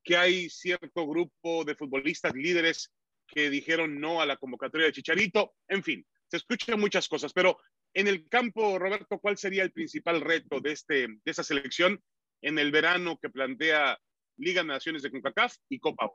que 0.02 0.16
hay 0.16 0.50
cierto 0.50 1.06
grupo 1.06 1.64
de 1.64 1.76
futbolistas 1.76 2.35
líderes 2.35 2.90
que 3.28 3.50
dijeron 3.50 4.00
no 4.00 4.20
a 4.20 4.26
la 4.26 4.37
convocatoria 4.37 4.87
de 4.87 4.92
Chicharito. 4.92 5.54
En 5.68 5.82
fin, 5.82 6.04
se 6.28 6.38
escuchan 6.38 6.80
muchas 6.80 7.08
cosas, 7.08 7.32
pero 7.32 7.58
en 7.94 8.08
el 8.08 8.28
campo, 8.28 8.78
Roberto, 8.78 9.18
¿cuál 9.20 9.37
sería 9.37 9.62
el 9.62 9.72
principal 9.72 10.20
reto 10.20 10.61
de, 10.61 10.72
este, 10.72 11.06
de 11.08 11.20
esta 11.24 11.44
selección 11.44 12.02
en 12.40 12.58
el 12.58 12.72
verano 12.72 13.18
que 13.20 13.30
plantea 13.30 13.98
Liga 14.42 14.62
de 14.62 14.68
Naciones 14.68 15.02
de 15.02 15.11
CONCACAF 15.11 15.57
y 15.68 15.78
Copa 15.78 16.11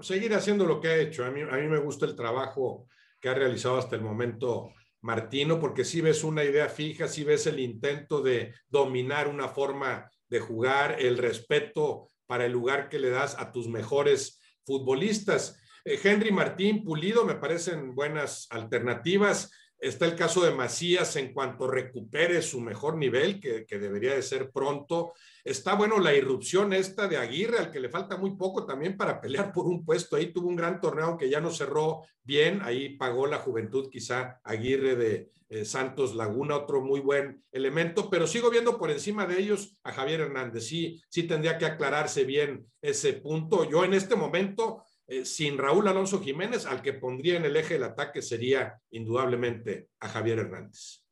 Seguir 0.00 0.34
haciendo 0.34 0.64
lo 0.64 0.80
que 0.80 0.88
ha 0.88 0.96
hecho. 0.96 1.24
A 1.24 1.30
mí, 1.30 1.42
a 1.42 1.56
mí 1.56 1.68
me 1.68 1.78
gusta 1.78 2.06
el 2.06 2.16
trabajo 2.16 2.88
que 3.20 3.28
ha 3.28 3.34
realizado 3.34 3.76
hasta 3.76 3.94
el 3.94 4.02
momento 4.02 4.72
Martino, 5.02 5.60
porque 5.60 5.84
si 5.84 6.00
ves 6.00 6.24
una 6.24 6.44
idea 6.44 6.68
fija, 6.68 7.08
si 7.08 7.24
ves 7.24 7.46
el 7.46 7.60
intento 7.60 8.22
de 8.22 8.54
dominar 8.68 9.28
una 9.28 9.48
forma 9.48 10.10
de 10.28 10.40
jugar, 10.40 10.96
el 10.98 11.18
respeto 11.18 12.08
para 12.26 12.46
el 12.46 12.52
lugar 12.52 12.88
que 12.88 12.98
le 12.98 13.10
das 13.10 13.38
a 13.38 13.52
tus 13.52 13.68
mejores 13.68 14.40
futbolistas. 14.64 15.60
Eh, 15.84 16.00
Henry 16.02 16.32
Martín, 16.32 16.84
Pulido, 16.84 17.26
me 17.26 17.34
parecen 17.34 17.94
buenas 17.94 18.46
alternativas. 18.50 19.50
Está 19.82 20.06
el 20.06 20.14
caso 20.14 20.44
de 20.44 20.54
Macías 20.54 21.16
en 21.16 21.32
cuanto 21.32 21.66
recupere 21.66 22.40
su 22.40 22.60
mejor 22.60 22.96
nivel, 22.96 23.40
que, 23.40 23.66
debería 23.68 24.14
de 24.14 24.22
ser 24.22 24.52
pronto. 24.52 25.12
Está, 25.42 25.74
bueno, 25.74 25.98
la 25.98 26.14
irrupción 26.14 26.72
esta 26.72 27.08
de 27.08 27.16
Aguirre, 27.16 27.58
al 27.58 27.72
que 27.72 27.80
le 27.80 27.88
falta 27.88 28.16
muy 28.16 28.36
poco 28.36 28.64
también 28.64 28.96
para 28.96 29.20
pelear 29.20 29.52
por 29.52 29.66
un 29.66 29.84
puesto. 29.84 30.14
Ahí 30.14 30.32
tuvo 30.32 30.46
un 30.46 30.54
gran 30.54 30.80
torneo, 30.80 31.06
aunque 31.06 31.28
ya 31.28 31.40
no 31.40 31.50
cerró 31.50 32.02
bien. 32.22 32.60
Ahí 32.62 32.90
pagó 32.96 33.26
la 33.26 33.38
juventud 33.38 33.90
quizá 33.90 34.38
Aguirre 34.44 34.94
de 34.94 35.30
eh, 35.48 35.64
Santos 35.64 36.14
Laguna, 36.14 36.58
otro 36.58 36.80
muy 36.80 37.00
buen 37.00 37.42
elemento. 37.50 38.08
Pero 38.08 38.28
sigo 38.28 38.50
viendo 38.50 38.78
por 38.78 38.92
encima 38.92 39.26
de 39.26 39.40
ellos 39.40 39.76
a 39.82 39.90
Javier 39.90 40.20
Hernández. 40.20 40.64
Sí, 40.64 41.02
sí 41.08 41.24
tendría 41.24 41.58
que 41.58 41.66
aclararse 41.66 42.22
bien 42.22 42.68
ese 42.80 43.14
punto. 43.14 43.68
Yo 43.68 43.84
en 43.84 43.94
este 43.94 44.14
momento 44.14 44.84
eh, 45.06 45.24
sin 45.24 45.58
Raúl 45.58 45.88
Alonso 45.88 46.20
Jiménez, 46.20 46.66
al 46.66 46.82
que 46.82 46.94
pondría 46.94 47.36
en 47.36 47.44
el 47.44 47.56
eje 47.56 47.74
del 47.74 47.84
ataque 47.84 48.22
sería 48.22 48.78
indudablemente 48.90 49.88
a 50.00 50.08
Javier 50.08 50.40
Hernández. 50.40 51.04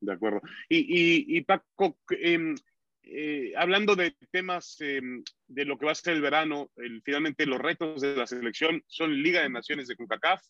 De 0.00 0.12
acuerdo. 0.12 0.42
Y, 0.68 1.40
Paco, 1.42 1.98
em, 2.10 2.54
eh, 3.02 3.52
hablando 3.56 3.96
de 3.96 4.14
temas 4.30 4.76
em, 4.80 5.22
de 5.46 5.64
lo 5.64 5.78
que 5.78 5.86
va 5.86 5.92
a 5.92 5.96
ser 5.96 6.14
el 6.14 6.20
verano, 6.20 6.70
finalmente 7.04 7.46
los 7.46 7.60
retos 7.60 8.00
de 8.02 8.16
la 8.16 8.26
selección 8.26 8.82
son 8.86 9.22
Liga 9.22 9.42
de 9.42 9.50
Naciones 9.50 9.88
de 9.88 9.96
CONCACAF, 9.96 10.42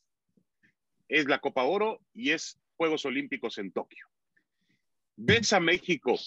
es 1.09 1.27
la 1.27 1.39
Copa 1.39 1.65
Oro 1.65 2.01
y 2.13 2.31
es 2.31 2.61
Juegos 2.77 3.05
Olímpicos 3.05 3.59
en 3.59 3.73
Tokio. 3.73 4.07
¿Ves 5.17 5.53
a 5.53 5.61
México 5.61 6.19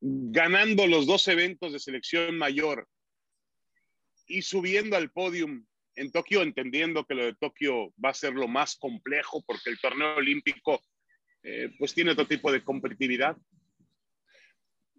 ganando 0.00 0.86
los 0.86 1.06
dos 1.06 1.28
eventos 1.28 1.72
de 1.72 1.78
selección 1.78 2.38
mayor 2.38 2.88
y 4.30 4.42
subiendo 4.42 4.96
al 4.96 5.10
podium 5.10 5.66
en 5.96 6.12
Tokio, 6.12 6.42
entendiendo 6.42 7.04
que 7.04 7.14
lo 7.14 7.24
de 7.24 7.34
Tokio 7.34 7.92
va 8.02 8.10
a 8.10 8.14
ser 8.14 8.32
lo 8.32 8.46
más 8.48 8.76
complejo 8.76 9.42
porque 9.44 9.70
el 9.70 9.80
torneo 9.80 10.16
olímpico 10.16 10.80
eh, 11.42 11.74
pues 11.78 11.92
tiene 11.94 12.12
otro 12.12 12.26
tipo 12.26 12.52
de 12.52 12.62
competitividad. 12.62 13.36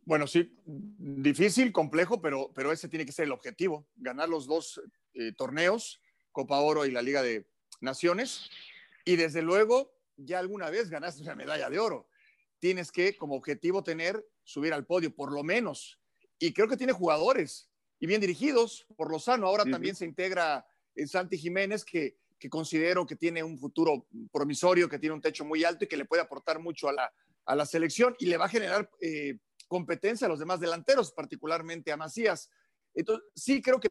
Bueno, 0.03 0.27
sí, 0.27 0.53
difícil, 0.65 1.71
complejo, 1.71 2.21
pero, 2.21 2.51
pero 2.53 2.71
ese 2.71 2.89
tiene 2.89 3.05
que 3.05 3.13
ser 3.13 3.25
el 3.25 3.31
objetivo, 3.31 3.87
ganar 3.95 4.27
los 4.27 4.47
dos 4.47 4.81
eh, 5.13 5.31
torneos, 5.31 6.01
Copa 6.31 6.59
Oro 6.59 6.85
y 6.85 6.91
la 6.91 7.01
Liga 7.01 7.21
de 7.23 7.45
Naciones, 7.79 8.49
y 9.05 9.15
desde 9.15 9.41
luego 9.41 9.93
ya 10.17 10.39
alguna 10.39 10.69
vez 10.69 10.89
ganaste 10.89 11.23
una 11.23 11.35
medalla 11.35 11.69
de 11.69 11.79
oro. 11.79 12.09
Tienes 12.59 12.91
que, 12.91 13.15
como 13.15 13.35
objetivo, 13.35 13.83
tener, 13.83 14.23
subir 14.43 14.73
al 14.73 14.85
podio, 14.85 15.15
por 15.15 15.31
lo 15.31 15.43
menos. 15.43 15.99
Y 16.37 16.53
creo 16.53 16.67
que 16.67 16.77
tiene 16.77 16.93
jugadores 16.93 17.70
y 18.01 18.07
bien 18.07 18.19
dirigidos 18.19 18.85
por 18.97 19.11
Lozano. 19.11 19.47
Ahora 19.47 19.63
también 19.63 19.95
se 19.95 20.05
integra 20.05 20.65
en 20.95 21.07
Santi 21.07 21.37
Jiménez, 21.37 21.85
que, 21.85 22.17
que, 22.39 22.49
considero 22.49 23.05
que 23.05 23.15
tiene 23.15 23.43
un 23.43 23.59
futuro 23.59 24.07
promisorio, 24.31 24.89
que 24.89 24.97
tiene 24.97 25.13
un 25.13 25.21
techo 25.21 25.45
muy 25.45 25.63
alto 25.63 25.85
y 25.85 25.87
que 25.87 25.95
le 25.95 26.05
puede 26.05 26.23
aportar 26.23 26.59
mucho 26.59 26.89
a 26.89 26.93
la, 26.93 27.13
a 27.45 27.55
la 27.55 27.65
selección 27.65 28.15
y 28.17 28.25
le 28.25 28.37
va 28.37 28.45
a 28.45 28.49
generar 28.49 28.89
eh, 28.99 29.37
competencia 29.67 30.25
a 30.25 30.29
los 30.31 30.39
demás 30.39 30.59
delanteros, 30.59 31.11
particularmente 31.11 31.91
a 31.91 31.97
Macías. 31.97 32.49
Entonces, 32.95 33.29
sí 33.35 33.61
creo 33.61 33.79
que 33.79 33.89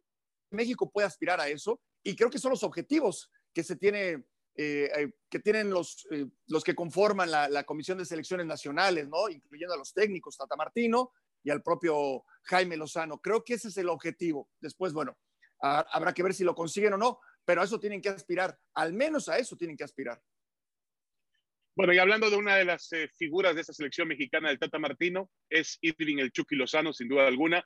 México 0.51 0.91
puede 0.91 1.07
aspirar 1.07 1.39
a 1.39 1.47
eso 1.47 1.79
y 2.03 2.13
creo 2.13 2.29
que 2.29 2.37
son 2.37 2.51
los 2.51 2.63
objetivos 2.63 3.31
que 3.53 3.63
se 3.63 3.77
tiene. 3.77 4.25
Eh, 4.57 4.91
eh, 4.97 5.13
que 5.29 5.39
tienen 5.39 5.69
los, 5.69 6.05
los 6.47 6.63
que 6.65 6.75
conforman 6.75 7.31
la, 7.31 7.47
la, 7.47 7.63
Comisión 7.63 7.97
de 7.97 8.03
Selecciones 8.03 8.45
Nacionales, 8.45 9.07
¿no? 9.07 9.29
incluyendo 9.29 9.73
a 9.73 9.77
los 9.77 9.93
técnicos, 9.93 10.35
Tata 10.35 10.57
Martino, 10.57 11.13
y 11.41 11.51
al 11.51 11.63
propio 11.63 12.25
Jaime 12.43 12.77
Lozano. 12.77 13.19
Creo 13.19 13.43
que 13.43 13.55
ese 13.55 13.69
es 13.69 13.77
el 13.77 13.89
objetivo. 13.89 14.49
Después, 14.59 14.93
bueno, 14.93 15.17
habrá 15.59 16.13
que 16.13 16.23
ver 16.23 16.33
si 16.33 16.43
lo 16.43 16.55
consiguen 16.55 16.93
o 16.93 16.97
no, 16.97 17.19
pero 17.45 17.61
a 17.61 17.65
eso 17.65 17.79
tienen 17.79 18.01
que 18.01 18.09
aspirar, 18.09 18.57
al 18.75 18.93
menos 18.93 19.29
a 19.29 19.37
eso 19.37 19.55
tienen 19.55 19.77
que 19.77 19.83
aspirar. 19.83 20.21
Bueno, 21.75 21.93
y 21.93 21.99
hablando 21.99 22.29
de 22.29 22.35
una 22.35 22.57
de 22.57 22.65
las 22.65 22.91
eh, 22.91 23.09
figuras 23.17 23.55
de 23.55 23.61
esta 23.61 23.73
selección 23.73 24.07
mexicana 24.07 24.49
del 24.49 24.59
Tata 24.59 24.77
Martino, 24.77 25.29
es 25.49 25.77
Irving 25.81 26.17
el 26.17 26.31
Chucky 26.31 26.55
Lozano, 26.55 26.91
sin 26.91 27.07
duda 27.07 27.27
alguna, 27.27 27.65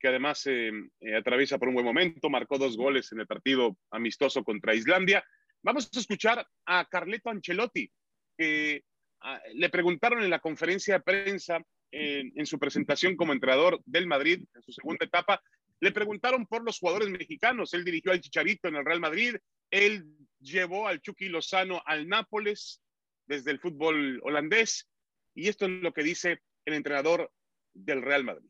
que 0.00 0.08
además 0.08 0.44
eh, 0.46 0.70
eh, 1.00 1.16
atraviesa 1.16 1.58
por 1.58 1.68
un 1.68 1.74
buen 1.74 1.86
momento, 1.86 2.28
marcó 2.28 2.58
dos 2.58 2.76
goles 2.76 3.10
en 3.12 3.20
el 3.20 3.26
partido 3.26 3.78
amistoso 3.90 4.42
contra 4.42 4.74
Islandia. 4.74 5.24
Vamos 5.62 5.88
a 5.94 5.98
escuchar 5.98 6.46
a 6.66 6.84
Carleto 6.86 7.30
Ancelotti, 7.30 7.90
que 8.36 8.82
ah, 9.22 9.40
le 9.54 9.70
preguntaron 9.70 10.22
en 10.22 10.30
la 10.30 10.40
conferencia 10.40 10.94
de 10.94 11.04
prensa 11.04 11.60
en, 11.90 12.46
su 12.46 12.58
presentación 12.58 13.16
como 13.16 13.32
entrenador 13.32 13.80
del 13.84 14.06
Madrid 14.06 14.44
en 14.54 14.62
su 14.62 14.72
segunda 14.72 15.04
etapa, 15.04 15.40
le 15.80 15.92
preguntaron 15.92 16.46
por 16.46 16.64
los 16.64 16.78
jugadores 16.78 17.10
mexicanos. 17.10 17.74
Él 17.74 17.84
dirigió 17.84 18.12
al 18.12 18.20
Chicharito 18.20 18.68
en 18.68 18.76
el 18.76 18.84
Real 18.84 19.00
Madrid, 19.00 19.36
él 19.70 20.06
llevó 20.40 20.88
al 20.88 21.00
Chucky 21.00 21.28
Lozano 21.28 21.82
al 21.84 22.08
Nápoles 22.08 22.80
desde 23.26 23.50
el 23.50 23.58
fútbol 23.58 24.20
holandés 24.22 24.88
y 25.34 25.48
esto 25.48 25.66
es 25.66 25.72
lo 25.82 25.92
que 25.92 26.02
dice 26.02 26.40
el 26.64 26.74
entrenador 26.74 27.30
del 27.74 28.02
Real 28.02 28.24
Madrid. 28.24 28.48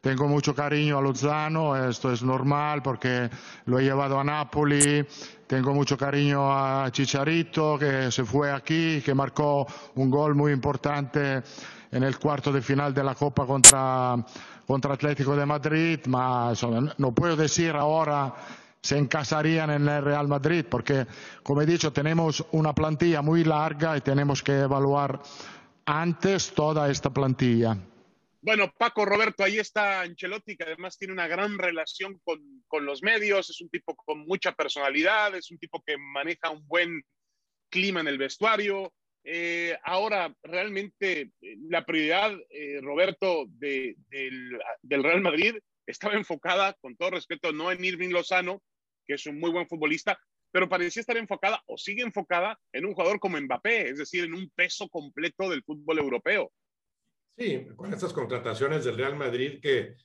Tengo 0.00 0.28
mucho 0.28 0.54
cariño 0.54 0.98
a 0.98 1.00
Lozano, 1.00 1.88
esto 1.88 2.12
es 2.12 2.22
normal 2.22 2.82
porque 2.82 3.30
lo 3.64 3.78
he 3.78 3.84
llevado 3.84 4.20
a 4.20 4.24
Napoli. 4.24 5.06
Tengo 5.46 5.72
mucho 5.72 5.96
cariño 5.96 6.52
a 6.52 6.90
Chicharito 6.90 7.78
que 7.78 8.10
se 8.10 8.24
fue 8.24 8.52
aquí, 8.52 9.00
que 9.00 9.14
marcó 9.14 9.66
un 9.94 10.10
gol 10.10 10.34
muy 10.34 10.52
importante 10.52 11.42
en 11.94 12.02
el 12.02 12.18
cuarto 12.18 12.52
de 12.52 12.60
final 12.60 12.92
de 12.92 13.04
la 13.04 13.14
Copa 13.14 13.46
contra, 13.46 14.16
contra 14.66 14.94
Atlético 14.94 15.36
de 15.36 15.46
Madrid, 15.46 16.00
ma 16.06 16.52
no 16.98 17.14
puedo 17.14 17.36
decir 17.36 17.70
ahora 17.70 18.34
se 18.82 18.98
encasarían 18.98 19.70
en 19.70 19.88
el 19.88 20.04
Real 20.04 20.28
Madrid, 20.28 20.66
porque, 20.68 21.06
como 21.42 21.62
he 21.62 21.66
dicho, 21.66 21.90
tenemos 21.90 22.44
una 22.52 22.74
plantilla 22.74 23.22
muy 23.22 23.42
larga 23.42 23.96
y 23.96 24.02
tenemos 24.02 24.42
que 24.42 24.52
evaluar 24.60 25.22
antes 25.86 26.52
toda 26.52 26.90
esta 26.90 27.08
plantilla. 27.08 27.78
Bueno, 28.42 28.70
Paco 28.76 29.06
Roberto, 29.06 29.42
ahí 29.42 29.58
está 29.58 30.02
Ancelotti, 30.02 30.54
que 30.54 30.64
además 30.64 30.98
tiene 30.98 31.14
una 31.14 31.26
gran 31.26 31.56
relación 31.56 32.20
con, 32.24 32.62
con, 32.68 32.84
los 32.84 33.02
medios, 33.02 33.48
es 33.48 33.62
un 33.62 33.70
tipo 33.70 33.94
con 33.96 34.26
mucha 34.26 34.52
personalidad, 34.52 35.34
es 35.34 35.50
un 35.50 35.56
tipo 35.56 35.82
que 35.86 35.96
maneja 35.96 36.50
un 36.50 36.66
buen 36.66 37.02
clima 37.70 38.00
en 38.00 38.08
el 38.08 38.18
vestuario, 38.18 38.92
eh, 39.26 39.78
ahora, 39.84 40.36
realmente 40.42 41.32
eh, 41.40 41.56
la 41.70 41.84
prioridad, 41.86 42.36
eh, 42.50 42.78
Roberto, 42.82 43.46
del, 43.48 43.96
Real 44.82 45.22
Madrid 45.22 45.56
estaba 45.86 46.14
enfocada, 46.14 46.74
con 46.74 46.94
todo 46.96 47.12
respeto, 47.12 47.50
no 47.50 47.72
en 47.72 47.82
Irving 47.82 48.10
Lozano, 48.10 48.62
que 49.06 49.14
es 49.14 49.26
un 49.26 49.40
muy 49.40 49.50
buen 49.50 49.66
futbolista, 49.66 50.18
pero 50.50 50.68
parecía 50.68 51.00
estar 51.00 51.16
enfocada 51.16 51.62
o 51.66 51.78
sigue 51.78 52.02
enfocada 52.02 52.58
en 52.72 52.84
un 52.84 52.92
jugador 52.92 53.18
como 53.18 53.40
Mbappé, 53.40 53.88
es 53.90 53.98
decir, 53.98 54.24
en 54.24 54.34
un 54.34 54.50
peso 54.50 54.88
completo 54.88 55.48
del 55.48 55.64
fútbol 55.64 55.98
europeo. 55.98 56.52
Sí, 57.36 57.66
con 57.76 57.92
estas 57.92 58.12
contrataciones 58.12 58.84
del 58.84 58.96
Real 58.96 59.16
Madrid 59.16 59.58
que, 59.60 59.96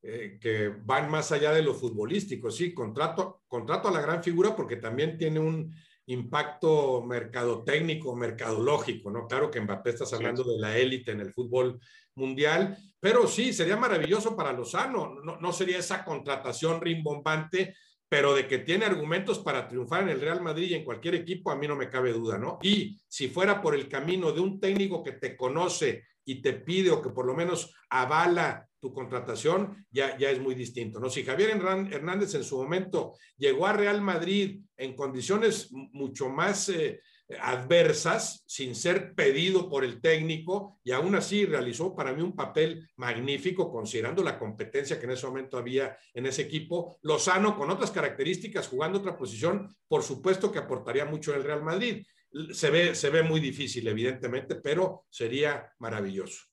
que 0.00 0.72
van 0.84 1.10
más 1.10 1.32
allá 1.32 1.52
de 1.52 1.62
lo 1.62 1.74
futbolístico, 1.74 2.50
sí, 2.50 2.72
contrato, 2.72 3.42
contrato 3.48 3.88
a 3.88 3.92
la 3.92 4.02
gran 4.02 4.22
figura 4.22 4.54
porque 4.54 4.76
también 4.76 5.18
tiene 5.18 5.40
un 5.40 5.74
impacto 6.06 7.02
mercadotécnico, 7.04 8.14
mercadológico, 8.14 9.10
¿no? 9.10 9.26
Claro 9.26 9.50
que 9.50 9.60
Mbappé 9.60 9.90
estás 9.90 10.12
hablando 10.12 10.44
de 10.44 10.58
la 10.58 10.76
élite 10.78 11.12
en 11.12 11.20
el 11.20 11.32
fútbol 11.32 11.80
mundial, 12.14 12.76
pero 13.00 13.26
sí, 13.26 13.52
sería 13.52 13.76
maravilloso 13.76 14.36
para 14.36 14.52
Lozano, 14.52 15.20
no, 15.22 15.38
no 15.38 15.52
sería 15.52 15.78
esa 15.78 16.04
contratación 16.04 16.80
rimbombante, 16.80 17.74
pero 18.08 18.34
de 18.34 18.46
que 18.46 18.58
tiene 18.58 18.84
argumentos 18.84 19.40
para 19.40 19.66
triunfar 19.68 20.04
en 20.04 20.10
el 20.10 20.20
Real 20.20 20.40
Madrid 20.40 20.70
y 20.70 20.74
en 20.74 20.84
cualquier 20.84 21.16
equipo, 21.16 21.50
a 21.50 21.56
mí 21.56 21.66
no 21.66 21.74
me 21.74 21.90
cabe 21.90 22.12
duda, 22.12 22.38
¿no? 22.38 22.58
Y 22.62 23.00
si 23.08 23.28
fuera 23.28 23.60
por 23.60 23.74
el 23.74 23.88
camino 23.88 24.30
de 24.30 24.40
un 24.40 24.60
técnico 24.60 25.02
que 25.02 25.12
te 25.12 25.36
conoce 25.36 26.04
y 26.24 26.40
te 26.40 26.52
pide 26.52 26.90
o 26.90 27.02
que 27.02 27.10
por 27.10 27.26
lo 27.26 27.34
menos 27.34 27.74
avala 27.90 28.65
tu 28.80 28.92
contratación, 28.92 29.86
ya, 29.90 30.16
ya 30.18 30.30
es 30.30 30.40
muy 30.40 30.54
distinto, 30.54 31.00
¿no? 31.00 31.10
Si 31.10 31.24
Javier 31.24 31.50
Hernández 31.50 32.34
en 32.34 32.44
su 32.44 32.56
momento 32.56 33.14
llegó 33.36 33.66
a 33.66 33.72
Real 33.72 34.00
Madrid 34.00 34.60
en 34.76 34.94
condiciones 34.94 35.68
mucho 35.70 36.28
más 36.28 36.68
eh, 36.68 37.00
adversas, 37.40 38.44
sin 38.46 38.74
ser 38.74 39.14
pedido 39.14 39.68
por 39.68 39.84
el 39.84 40.00
técnico, 40.00 40.78
y 40.84 40.92
aún 40.92 41.14
así 41.14 41.44
realizó 41.44 41.94
para 41.94 42.12
mí 42.12 42.22
un 42.22 42.36
papel 42.36 42.88
magnífico, 42.96 43.70
considerando 43.70 44.22
la 44.22 44.38
competencia 44.38 44.98
que 44.98 45.06
en 45.06 45.12
ese 45.12 45.26
momento 45.26 45.58
había 45.58 45.96
en 46.14 46.26
ese 46.26 46.42
equipo. 46.42 46.98
Lozano, 47.02 47.56
con 47.56 47.70
otras 47.70 47.90
características, 47.90 48.68
jugando 48.68 48.98
otra 48.98 49.16
posición, 49.16 49.74
por 49.88 50.02
supuesto 50.02 50.52
que 50.52 50.58
aportaría 50.58 51.04
mucho 51.04 51.34
el 51.34 51.42
Real 51.42 51.62
Madrid 51.62 52.04
se 52.52 52.70
ve, 52.70 52.94
se 52.94 53.10
ve 53.10 53.22
muy 53.22 53.40
difícil, 53.40 53.86
evidentemente, 53.88 54.56
pero 54.56 55.04
sería 55.10 55.72
maravilloso. 55.78 56.44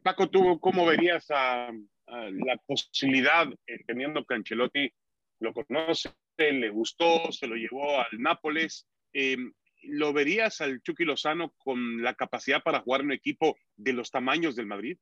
Paco, 0.00 0.30
¿tú 0.30 0.58
cómo 0.60 0.86
verías 0.86 1.28
la 1.28 1.72
posibilidad, 2.66 3.46
eh, 3.66 3.84
teniendo 3.86 4.24
que 4.24 4.34
Ancelotti 4.34 4.92
lo 5.40 5.52
conoce, 5.52 6.10
le 6.36 6.70
gustó, 6.70 7.30
se 7.30 7.46
lo 7.46 7.56
llevó 7.56 8.00
al 8.00 8.18
Nápoles? 8.18 8.86
Eh, 9.12 9.36
¿Lo 9.82 10.12
verías 10.12 10.60
al 10.60 10.80
Chucky 10.82 11.04
Lozano 11.04 11.54
con 11.58 12.02
la 12.02 12.14
capacidad 12.14 12.62
para 12.62 12.80
jugar 12.80 13.00
en 13.00 13.08
un 13.08 13.12
equipo 13.12 13.56
de 13.76 13.92
los 13.92 14.10
tamaños 14.10 14.56
del 14.56 14.66
Madrid? 14.66 14.96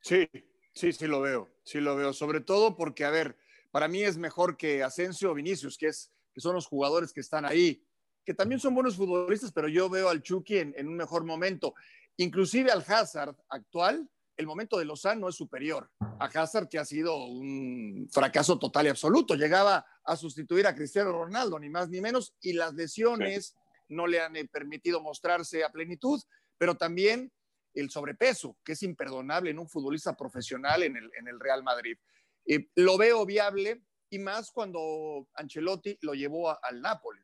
Sí, 0.00 0.28
sí, 0.72 0.92
sí 0.92 1.06
lo 1.06 1.20
veo, 1.20 1.50
sí 1.62 1.80
lo 1.80 1.96
veo, 1.96 2.12
sobre 2.12 2.40
todo 2.40 2.76
porque, 2.76 3.04
a 3.04 3.10
ver, 3.10 3.36
para 3.70 3.88
mí 3.88 4.02
es 4.02 4.18
mejor 4.18 4.56
que 4.56 4.82
Asensio 4.82 5.30
o 5.30 5.34
Vinicius, 5.34 5.78
que, 5.78 5.86
es, 5.86 6.12
que 6.32 6.40
son 6.40 6.54
los 6.54 6.66
jugadores 6.66 7.12
que 7.12 7.20
están 7.20 7.44
ahí, 7.44 7.82
que 8.24 8.34
también 8.34 8.60
son 8.60 8.74
buenos 8.74 8.96
futbolistas, 8.96 9.52
pero 9.52 9.68
yo 9.68 9.88
veo 9.88 10.08
al 10.08 10.22
Chucky 10.22 10.58
en, 10.58 10.88
un 10.88 10.96
mejor 10.96 11.24
momento. 11.24 11.74
Inclusive 12.16 12.70
al 12.70 12.84
Hazard 12.86 13.36
actual, 13.48 14.08
el 14.36 14.46
momento 14.46 14.78
de 14.78 14.84
Lozano 14.84 15.28
es 15.28 15.36
superior 15.36 15.90
a 16.00 16.26
Hazard, 16.26 16.68
que 16.68 16.78
ha 16.78 16.84
sido 16.84 17.16
un 17.26 18.08
fracaso 18.10 18.58
total 18.58 18.86
y 18.86 18.88
absoluto. 18.88 19.34
Llegaba 19.34 19.84
a 20.04 20.16
sustituir 20.16 20.66
a 20.66 20.74
Cristiano 20.74 21.12
Ronaldo, 21.12 21.58
ni 21.58 21.68
más 21.68 21.88
ni 21.88 22.00
menos, 22.00 22.34
y 22.40 22.54
las 22.54 22.74
lesiones 22.74 23.56
no 23.88 24.06
le 24.06 24.20
han 24.20 24.36
eh, 24.36 24.46
permitido 24.46 25.00
mostrarse 25.00 25.62
a 25.62 25.70
plenitud, 25.70 26.20
pero 26.56 26.74
también 26.76 27.30
el 27.74 27.90
sobrepeso, 27.90 28.56
que 28.64 28.72
es 28.72 28.82
imperdonable 28.82 29.50
en 29.50 29.58
un 29.58 29.68
futbolista 29.68 30.16
profesional 30.16 30.82
en 30.82 30.96
el, 30.96 31.40
Real 31.40 31.62
Madrid. 31.62 31.98
Eh, 32.46 32.68
lo 32.76 32.96
veo 32.96 33.26
viable 33.26 33.82
y 34.10 34.18
más 34.18 34.50
cuando 34.52 35.28
Ancelotti 35.34 35.98
lo 36.02 36.14
llevó 36.14 36.50
al 36.64 36.80
Nápoles. 36.80 37.23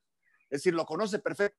Es 0.51 0.63
decir, 0.63 0.75
lo 0.75 0.85
conoce 0.85 1.21
perfecto, 1.21 1.59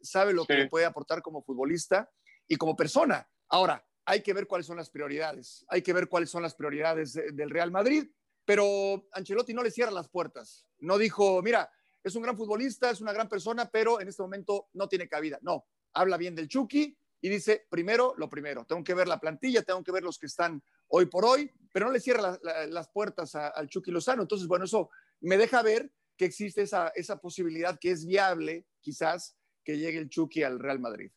sabe 0.00 0.32
lo 0.32 0.44
que 0.44 0.66
puede 0.66 0.84
aportar 0.84 1.22
como 1.22 1.42
futbolista 1.42 2.10
y 2.48 2.56
como 2.56 2.76
persona. 2.76 3.28
Ahora, 3.48 3.86
hay 4.04 4.22
que 4.22 4.32
ver 4.32 4.46
cuáles 4.46 4.66
son 4.66 4.76
las 4.76 4.90
prioridades, 4.90 5.64
hay 5.68 5.82
que 5.82 5.92
ver 5.92 6.08
cuáles 6.08 6.30
son 6.30 6.42
las 6.42 6.54
prioridades 6.54 7.14
del 7.14 7.50
Real 7.50 7.70
Madrid, 7.70 8.08
pero 8.44 9.06
Ancelotti 9.12 9.54
no 9.54 9.62
le 9.62 9.70
cierra 9.70 9.90
las 9.90 10.08
puertas. 10.08 10.66
No 10.78 10.98
dijo, 10.98 11.42
mira, 11.42 11.70
es 12.02 12.14
un 12.14 12.22
gran 12.22 12.36
futbolista, 12.36 12.90
es 12.90 13.00
una 13.00 13.12
gran 13.12 13.28
persona, 13.28 13.68
pero 13.68 14.00
en 14.00 14.08
este 14.08 14.22
momento 14.22 14.68
no 14.74 14.88
tiene 14.88 15.08
cabida. 15.08 15.38
No, 15.42 15.66
habla 15.92 16.16
bien 16.16 16.34
del 16.34 16.48
Chucky 16.48 16.96
y 17.20 17.28
dice, 17.28 17.66
primero 17.68 18.14
lo 18.16 18.28
primero, 18.28 18.64
tengo 18.64 18.84
que 18.84 18.94
ver 18.94 19.08
la 19.08 19.18
plantilla, 19.18 19.62
tengo 19.62 19.82
que 19.82 19.92
ver 19.92 20.04
los 20.04 20.18
que 20.18 20.26
están 20.26 20.62
hoy 20.88 21.06
por 21.06 21.24
hoy, 21.24 21.50
pero 21.72 21.86
no 21.86 21.92
le 21.92 22.00
cierra 22.00 22.38
las 22.68 22.88
puertas 22.88 23.34
al 23.34 23.68
Chucky 23.68 23.90
Lozano. 23.90 24.22
Entonces, 24.22 24.46
bueno, 24.46 24.66
eso 24.66 24.90
me 25.20 25.36
deja 25.36 25.62
ver 25.62 25.92
que 26.16 26.24
existe 26.24 26.62
esa, 26.62 26.88
esa 26.94 27.20
posibilidad 27.20 27.78
que 27.80 27.90
es 27.90 28.06
viable, 28.06 28.64
quizás, 28.80 29.36
que 29.64 29.78
llegue 29.78 29.98
el 29.98 30.08
Chucky 30.08 30.42
al 30.42 30.58
Real 30.58 30.80
Madrid. 30.80 31.10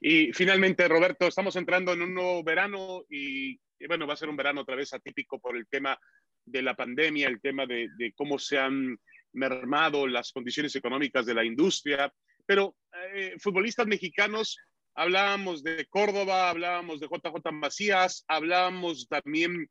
Y 0.00 0.32
finalmente, 0.32 0.86
Roberto, 0.88 1.26
estamos 1.26 1.56
entrando 1.56 1.92
en 1.92 2.02
un 2.02 2.14
nuevo 2.14 2.42
verano 2.42 3.04
y, 3.08 3.58
bueno, 3.86 4.06
va 4.06 4.14
a 4.14 4.16
ser 4.16 4.28
un 4.28 4.36
verano 4.36 4.62
otra 4.62 4.76
vez 4.76 4.92
atípico 4.92 5.38
por 5.38 5.56
el 5.56 5.66
tema 5.66 5.98
de 6.44 6.62
la 6.62 6.74
pandemia, 6.74 7.28
el 7.28 7.40
tema 7.40 7.66
de, 7.66 7.88
de 7.96 8.12
cómo 8.12 8.38
se 8.38 8.58
han 8.58 8.98
mermado 9.32 10.06
las 10.06 10.32
condiciones 10.32 10.74
económicas 10.74 11.26
de 11.26 11.34
la 11.34 11.44
industria, 11.44 12.12
pero 12.46 12.76
eh, 13.14 13.36
futbolistas 13.38 13.86
mexicanos, 13.86 14.58
hablábamos 14.94 15.62
de 15.62 15.86
Córdoba, 15.86 16.50
hablábamos 16.50 17.00
de 17.00 17.06
JJ 17.06 17.52
Macías, 17.52 18.24
hablábamos 18.26 19.06
también, 19.08 19.70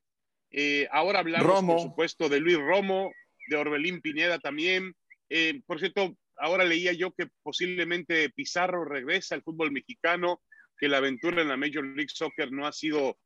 eh, 0.51 0.87
ahora 0.91 1.19
hablamos, 1.19 1.61
por 1.65 1.81
supuesto, 1.81 2.29
de 2.29 2.39
Luis 2.39 2.57
Romo, 2.57 3.11
de 3.49 3.57
Orbelín 3.57 4.01
Pineda 4.01 4.39
también. 4.39 4.95
Eh, 5.29 5.61
por 5.65 5.79
cierto, 5.79 6.15
ahora 6.37 6.63
leía 6.63 6.93
yo 6.93 7.11
que 7.11 7.27
posiblemente 7.43 8.29
Pizarro 8.29 8.85
regresa 8.85 9.35
al 9.35 9.43
fútbol 9.43 9.71
mexicano, 9.71 10.41
que 10.77 10.87
la 10.87 10.97
aventura 10.97 11.41
en 11.41 11.49
la 11.49 11.57
Major 11.57 11.85
League 11.85 12.09
Soccer 12.13 12.51
no 12.51 12.65
ha 12.65 12.71
sido 12.71 13.17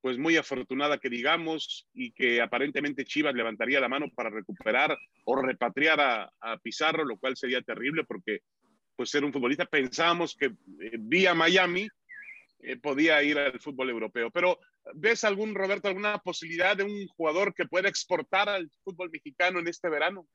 pues 0.00 0.18
muy 0.18 0.36
afortunada 0.36 0.98
que 0.98 1.08
digamos 1.08 1.88
y 1.92 2.12
que 2.12 2.40
aparentemente 2.40 3.04
Chivas 3.04 3.34
levantaría 3.34 3.80
la 3.80 3.88
mano 3.88 4.06
para 4.14 4.30
recuperar 4.30 4.96
o 5.24 5.36
repatriar 5.36 6.00
a, 6.00 6.58
Pizarro, 6.62 7.04
lo 7.04 7.18
cual 7.18 7.36
sería 7.36 7.60
terrible 7.62 8.04
porque 8.04 8.40
pues 8.94 9.10
ser 9.10 9.24
un 9.24 9.32
futbolista. 9.32 9.66
Pensábamos 9.66 10.36
que 10.36 10.46
eh, 10.46 10.96
vía 10.98 11.34
Miami 11.34 11.88
eh, 12.60 12.76
podía 12.76 13.22
ir 13.22 13.38
al 13.38 13.58
fútbol 13.60 13.90
europeo. 13.90 14.30
Pero 14.30 14.58
¿ves 14.94 15.24
algún, 15.24 15.54
Roberto, 15.54 15.88
alguna 15.88 16.18
posibilidad 16.18 16.76
de 16.76 16.84
un 16.84 17.06
jugador 17.08 17.54
que 17.54 17.66
pueda 17.66 17.88
exportar 17.88 18.48
al 18.48 18.70
fútbol 18.84 19.10
mexicano 19.10 19.58
en 19.58 19.68
este 19.68 19.88
verano? 19.88 20.26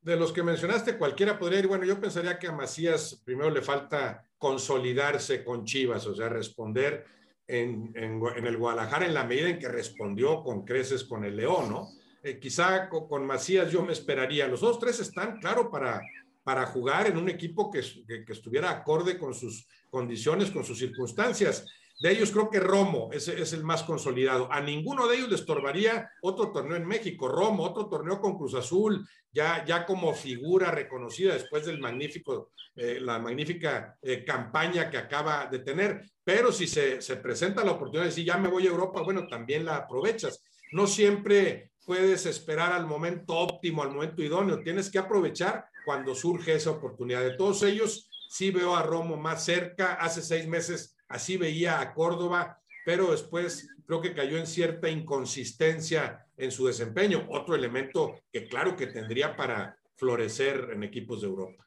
De 0.00 0.16
los 0.16 0.32
que 0.32 0.42
mencionaste, 0.42 0.98
cualquiera 0.98 1.38
podría 1.38 1.60
ir. 1.60 1.66
Bueno, 1.66 1.84
yo 1.84 2.00
pensaría 2.00 2.38
que 2.38 2.46
a 2.46 2.52
Macías 2.52 3.20
primero 3.24 3.50
le 3.50 3.62
falta 3.62 4.24
consolidarse 4.38 5.44
con 5.44 5.64
Chivas, 5.64 6.06
o 6.06 6.14
sea, 6.14 6.28
responder 6.28 7.04
en, 7.46 7.92
el 7.96 8.56
Guadalajara 8.56 9.06
en 9.06 9.14
la 9.14 9.24
medida 9.24 9.48
en 9.48 9.58
que 9.58 9.68
respondió 9.68 10.42
con 10.42 10.64
creces 10.64 11.04
con 11.04 11.24
el 11.24 11.36
León, 11.36 11.70
¿no? 11.70 11.88
Eh, 12.22 12.38
quizá 12.38 12.88
con, 12.88 13.08
con, 13.08 13.26
Macías 13.26 13.70
yo 13.70 13.82
me 13.82 13.92
esperaría. 13.92 14.48
Los 14.48 14.60
dos 14.60 14.78
tres 14.78 15.00
están, 15.00 15.38
claro, 15.38 15.70
para, 15.70 16.02
para 16.46 16.64
jugar 16.66 17.08
en 17.08 17.16
un 17.16 17.28
equipo 17.28 17.72
que, 17.72 17.80
estuviera 17.80 18.70
acorde 18.70 19.18
con 19.18 19.34
sus 19.34 19.66
condiciones, 19.90 20.52
con 20.52 20.62
sus 20.62 20.78
circunstancias. 20.78 21.66
De 21.98 22.10
ellos 22.10 22.30
creo 22.30 22.50
que 22.50 22.60
Romo 22.60 23.10
es, 23.12 23.26
es, 23.28 23.54
el 23.54 23.64
más 23.64 23.82
consolidado. 23.82 24.52
A 24.52 24.60
ninguno 24.60 25.06
de 25.06 25.16
ellos 25.16 25.30
le 25.30 25.36
estorbaría 25.36 26.10
otro 26.20 26.52
torneo 26.52 26.76
en 26.76 26.86
México. 26.86 27.26
Romo, 27.26 27.64
otro 27.64 27.88
torneo 27.88 28.20
con 28.20 28.36
Cruz 28.36 28.54
Azul, 28.54 29.06
ya, 29.32 29.64
ya 29.64 29.86
como 29.86 30.12
figura 30.12 30.70
reconocida 30.70 31.32
después 31.32 31.64
del 31.64 31.80
magnífico, 31.80 32.50
eh, 32.74 32.98
la 33.00 33.18
magnífica 33.18 33.96
eh, 34.02 34.24
campaña 34.24 34.90
que 34.90 34.98
acaba 34.98 35.46
de 35.46 35.60
tener. 35.60 36.02
Pero 36.22 36.52
si 36.52 36.66
se, 36.66 37.00
se 37.00 37.16
presenta 37.16 37.64
la 37.64 37.72
oportunidad 37.72 38.02
de 38.02 38.10
decir, 38.10 38.26
ya 38.26 38.36
me 38.36 38.48
voy 38.48 38.66
a 38.66 38.70
Europa, 38.70 39.00
bueno, 39.00 39.26
también 39.26 39.64
la 39.64 39.76
aprovechas. 39.76 40.42
No 40.72 40.86
siempre 40.86 41.70
puedes 41.86 42.26
esperar 42.26 42.72
al 42.72 42.86
momento 42.86 43.34
óptimo, 43.34 43.82
al 43.82 43.92
momento 43.92 44.22
idóneo. 44.22 44.60
Tienes 44.62 44.90
que 44.90 44.98
aprovechar 44.98 45.64
cuando 45.86 46.14
surge 46.14 46.54
esa 46.54 46.72
oportunidad. 46.72 47.22
De 47.22 47.36
todos 47.36 47.62
ellos, 47.62 48.10
sí 48.28 48.50
veo 48.50 48.76
a 48.76 48.82
Romo 48.82 49.16
más 49.16 49.44
cerca. 49.44 49.94
Hace 49.94 50.20
seis 50.20 50.46
meses 50.48 50.95
así 51.08 51.36
veía 51.36 51.80
a 51.80 51.92
Córdoba, 51.94 52.60
pero 52.84 53.10
después 53.10 53.68
creo 53.86 54.00
que 54.00 54.14
cayó 54.14 54.38
en 54.38 54.46
cierta 54.46 54.88
inconsistencia 54.88 56.26
en 56.36 56.50
su 56.50 56.66
desempeño. 56.66 57.26
Otro 57.30 57.54
elemento 57.54 58.20
que 58.32 58.48
claro 58.48 58.76
que 58.76 58.88
tendría 58.88 59.36
para 59.36 59.78
florecer 59.96 60.70
en 60.72 60.82
equipos 60.82 61.22
de 61.22 61.28
Europa. 61.28 61.66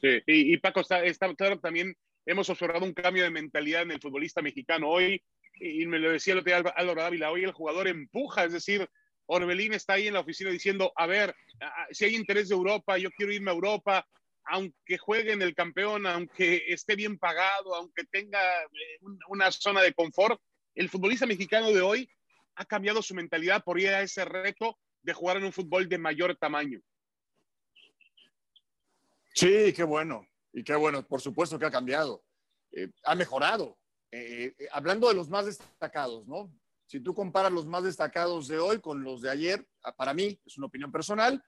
Sí, 0.00 0.22
y, 0.26 0.56
Paco, 0.58 0.80
está, 0.80 1.34
claro 1.34 1.58
también 1.58 1.96
hemos 2.26 2.48
observado 2.50 2.84
un 2.84 2.94
cambio 2.94 3.22
de 3.22 3.30
mentalidad 3.30 3.82
en 3.82 3.92
el 3.92 4.00
futbolista 4.00 4.42
mexicano 4.42 4.88
hoy, 4.88 5.22
y 5.60 5.86
me 5.86 5.98
lo 5.98 6.10
decía 6.10 6.32
el 6.32 6.40
otro 6.40 6.50
día 6.50 6.72
Álvaro 6.74 7.02
Dávila, 7.02 7.30
hoy 7.30 7.44
el 7.44 7.52
jugador 7.52 7.86
empuja, 7.86 8.44
es 8.44 8.52
decir, 8.52 8.88
Orbelín 9.26 9.72
está 9.72 9.94
ahí 9.94 10.08
en 10.08 10.14
la 10.14 10.20
oficina 10.20 10.50
diciendo, 10.50 10.92
a 10.96 11.06
ver, 11.06 11.34
si 11.90 12.04
hay 12.04 12.14
interés 12.14 12.48
de 12.48 12.54
Europa, 12.54 12.98
yo 12.98 13.10
quiero 13.10 13.32
irme 13.32 13.50
a 13.50 13.54
Europa, 13.54 14.06
aunque 14.46 14.98
juegue 14.98 15.32
en 15.32 15.42
el 15.42 15.54
campeón, 15.54 16.06
aunque 16.06 16.64
esté 16.68 16.96
bien 16.96 17.18
pagado, 17.18 17.74
aunque 17.74 18.04
tenga 18.04 18.40
eh, 18.62 19.00
una 19.28 19.50
zona 19.50 19.82
de 19.82 19.94
confort, 19.94 20.40
el 20.74 20.88
futbolista 20.88 21.26
mexicano 21.26 21.68
de 21.68 21.80
hoy 21.80 22.10
ha 22.56 22.64
cambiado 22.64 23.02
su 23.02 23.14
mentalidad 23.14 23.64
por 23.64 23.80
ir 23.80 23.88
a 23.88 24.02
ese 24.02 24.24
reto 24.24 24.78
de 25.02 25.12
jugar 25.12 25.38
en 25.38 25.44
un 25.44 25.52
fútbol 25.52 25.88
de 25.88 25.98
mayor 25.98 26.36
tamaño. 26.36 26.80
Sí, 29.34 29.72
qué 29.72 29.82
bueno, 29.82 30.28
y 30.52 30.62
qué 30.62 30.74
bueno, 30.74 31.06
por 31.06 31.20
supuesto 31.20 31.58
que 31.58 31.66
ha 31.66 31.70
cambiado, 31.70 32.24
eh, 32.72 32.90
ha 33.04 33.14
mejorado. 33.14 33.78
Eh, 34.12 34.54
hablando 34.70 35.08
de 35.08 35.14
los 35.14 35.28
más 35.28 35.46
destacados, 35.46 36.26
¿no? 36.28 36.52
Si 36.86 37.00
tú 37.00 37.14
comparas 37.14 37.50
los 37.50 37.66
más 37.66 37.82
destacados 37.82 38.46
de 38.46 38.58
hoy 38.58 38.80
con 38.80 39.02
los 39.02 39.22
de 39.22 39.30
ayer, 39.30 39.66
ah, 39.82 39.92
para 39.96 40.14
mí, 40.14 40.38
es 40.46 40.56
una 40.56 40.68
opinión 40.68 40.92
personal, 40.92 41.42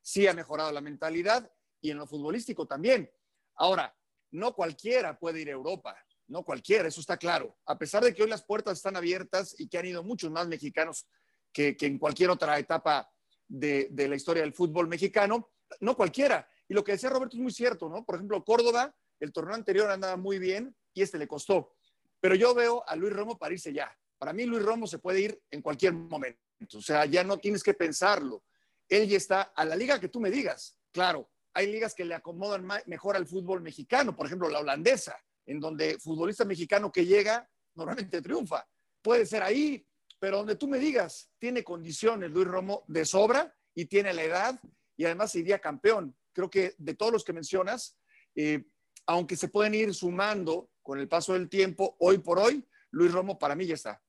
sí 0.00 0.28
ha 0.28 0.34
mejorado 0.34 0.70
la 0.70 0.80
mentalidad 0.80 1.50
y 1.82 1.90
en 1.90 1.98
lo 1.98 2.06
futbolístico 2.06 2.66
también. 2.66 3.10
Ahora, 3.56 3.94
no 4.30 4.54
cualquiera 4.54 5.18
puede 5.18 5.42
ir 5.42 5.48
a 5.48 5.52
Europa, 5.52 5.94
no 6.28 6.42
cualquiera, 6.42 6.88
eso 6.88 7.00
está 7.00 7.18
claro. 7.18 7.58
A 7.66 7.76
pesar 7.76 8.02
de 8.02 8.14
que 8.14 8.22
hoy 8.22 8.30
las 8.30 8.44
puertas 8.44 8.78
están 8.78 8.96
abiertas 8.96 9.54
y 9.58 9.68
que 9.68 9.76
han 9.76 9.86
ido 9.86 10.02
muchos 10.02 10.30
más 10.30 10.48
mexicanos 10.48 11.06
que, 11.52 11.76
en 11.80 11.98
cualquier 11.98 12.30
otra 12.30 12.58
etapa 12.58 13.10
de, 13.46 13.88
de, 13.90 14.08
la 14.08 14.16
historia 14.16 14.42
del 14.42 14.54
fútbol 14.54 14.88
mexicano, 14.88 15.50
no 15.80 15.94
cualquiera. 15.94 16.48
Y 16.66 16.72
lo 16.72 16.82
que 16.82 16.92
decía 16.92 17.10
Roberto 17.10 17.36
es 17.36 17.42
muy 17.42 17.52
cierto, 17.52 17.90
¿no? 17.90 18.04
Por 18.04 18.14
ejemplo, 18.14 18.42
Córdoba, 18.42 18.94
el 19.20 19.32
torneo 19.32 19.54
anterior 19.54 19.90
andaba 19.90 20.16
muy 20.16 20.38
bien 20.38 20.74
y 20.94 21.02
este 21.02 21.18
le 21.18 21.28
costó. 21.28 21.74
Pero 22.20 22.34
yo 22.34 22.54
veo 22.54 22.82
a 22.86 22.96
Luis 22.96 23.12
Romo 23.12 23.36
para 23.36 23.52
irse 23.52 23.72
ya. 23.72 23.94
Para 24.16 24.32
mí 24.32 24.44
Luis 24.44 24.62
Romo 24.62 24.86
se 24.86 24.98
puede 24.98 25.20
ir 25.20 25.42
en 25.50 25.60
cualquier 25.60 25.92
momento. 25.92 26.40
O 26.74 26.80
sea, 26.80 27.04
ya 27.04 27.24
no 27.24 27.38
tienes 27.38 27.62
que 27.62 27.74
pensarlo. 27.74 28.44
Él 28.88 29.08
ya 29.08 29.16
está 29.16 29.42
a 29.42 29.64
la 29.64 29.74
liga 29.74 29.98
que 29.98 30.08
tú 30.08 30.20
me 30.20 30.30
digas. 30.30 30.78
Claro, 30.92 31.31
hay 31.54 31.70
ligas 31.70 31.94
que 31.94 32.04
le 32.04 32.14
acomodan 32.14 32.66
mejor 32.86 33.16
al 33.16 33.26
fútbol 33.26 33.60
mexicano, 33.60 34.14
por 34.14 34.26
ejemplo, 34.26 34.48
la 34.48 34.60
holandesa, 34.60 35.16
en 35.46 35.60
donde 35.60 35.98
futbolista 35.98 36.44
mexicano 36.44 36.90
que 36.90 37.06
llega 37.06 37.48
normalmente 37.74 38.22
triunfa. 38.22 38.66
Puede 39.02 39.26
ser 39.26 39.42
ahí 39.42 39.86
pero 40.22 40.36
donde 40.36 40.54
tú 40.54 40.68
me 40.68 40.78
digas, 40.78 41.32
tiene 41.40 41.64
condiciones 41.64 42.30
Luis 42.30 42.46
Romo 42.46 42.84
de 42.86 43.04
sobra 43.04 43.52
y 43.74 43.86
tiene 43.86 44.14
la 44.14 44.22
edad 44.22 44.60
y 44.96 45.04
además 45.04 45.34
iría 45.34 45.58
campeón. 45.58 46.16
Creo 46.32 46.48
que 46.48 46.76
de 46.78 46.94
todos 46.94 47.10
los 47.10 47.24
que 47.24 47.32
mencionas, 47.32 47.98
eh, 48.36 48.62
aunque 49.04 49.34
se 49.34 49.48
pueden 49.48 49.74
ir 49.74 49.92
sumando 49.92 50.70
con 50.80 51.00
el 51.00 51.08
paso 51.08 51.32
del 51.32 51.48
tiempo, 51.48 51.96
hoy 51.98 52.18
por 52.18 52.38
hoy, 52.38 52.64
Luis 52.92 53.10
Romo 53.10 53.36
para 53.36 53.56
mí 53.56 53.66
ya 53.66 53.74
está. 53.74 54.00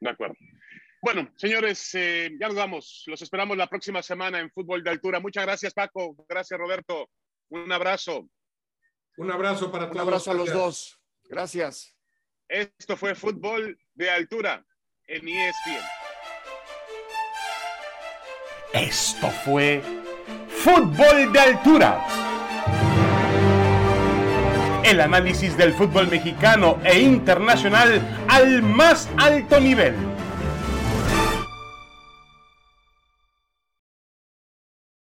De 0.00 0.10
acuerdo. 0.10 0.34
Bueno, 1.02 1.32
señores, 1.34 1.92
eh, 1.96 2.30
ya 2.38 2.46
nos 2.46 2.56
vamos. 2.56 3.02
Los 3.08 3.20
esperamos 3.20 3.56
la 3.56 3.66
próxima 3.66 4.00
semana 4.04 4.38
en 4.38 4.52
Fútbol 4.52 4.84
de 4.84 4.90
Altura. 4.90 5.18
Muchas 5.18 5.44
gracias, 5.44 5.74
Paco. 5.74 6.14
Gracias, 6.28 6.56
Roberto. 6.56 7.10
Un 7.48 7.72
abrazo. 7.72 8.28
Un 9.16 9.32
abrazo 9.32 9.72
para 9.72 9.86
todos. 9.86 9.96
Un 9.96 10.00
abrazo 10.00 10.30
a 10.30 10.34
los 10.34 10.52
dos. 10.52 11.00
Gracias. 11.24 11.96
Esto 12.48 12.96
fue 12.96 13.16
Fútbol 13.16 13.76
de 13.94 14.10
Altura 14.10 14.64
en 15.08 15.26
ESPN. 15.26 15.84
Esto 18.72 19.28
fue 19.44 19.82
Fútbol 20.48 21.32
de 21.32 21.40
Altura. 21.40 22.06
El 24.84 25.00
análisis 25.00 25.56
del 25.56 25.74
fútbol 25.74 26.06
mexicano 26.06 26.78
e 26.84 27.00
internacional 27.00 28.00
al 28.28 28.62
más 28.62 29.08
alto 29.16 29.58
nivel 29.58 30.11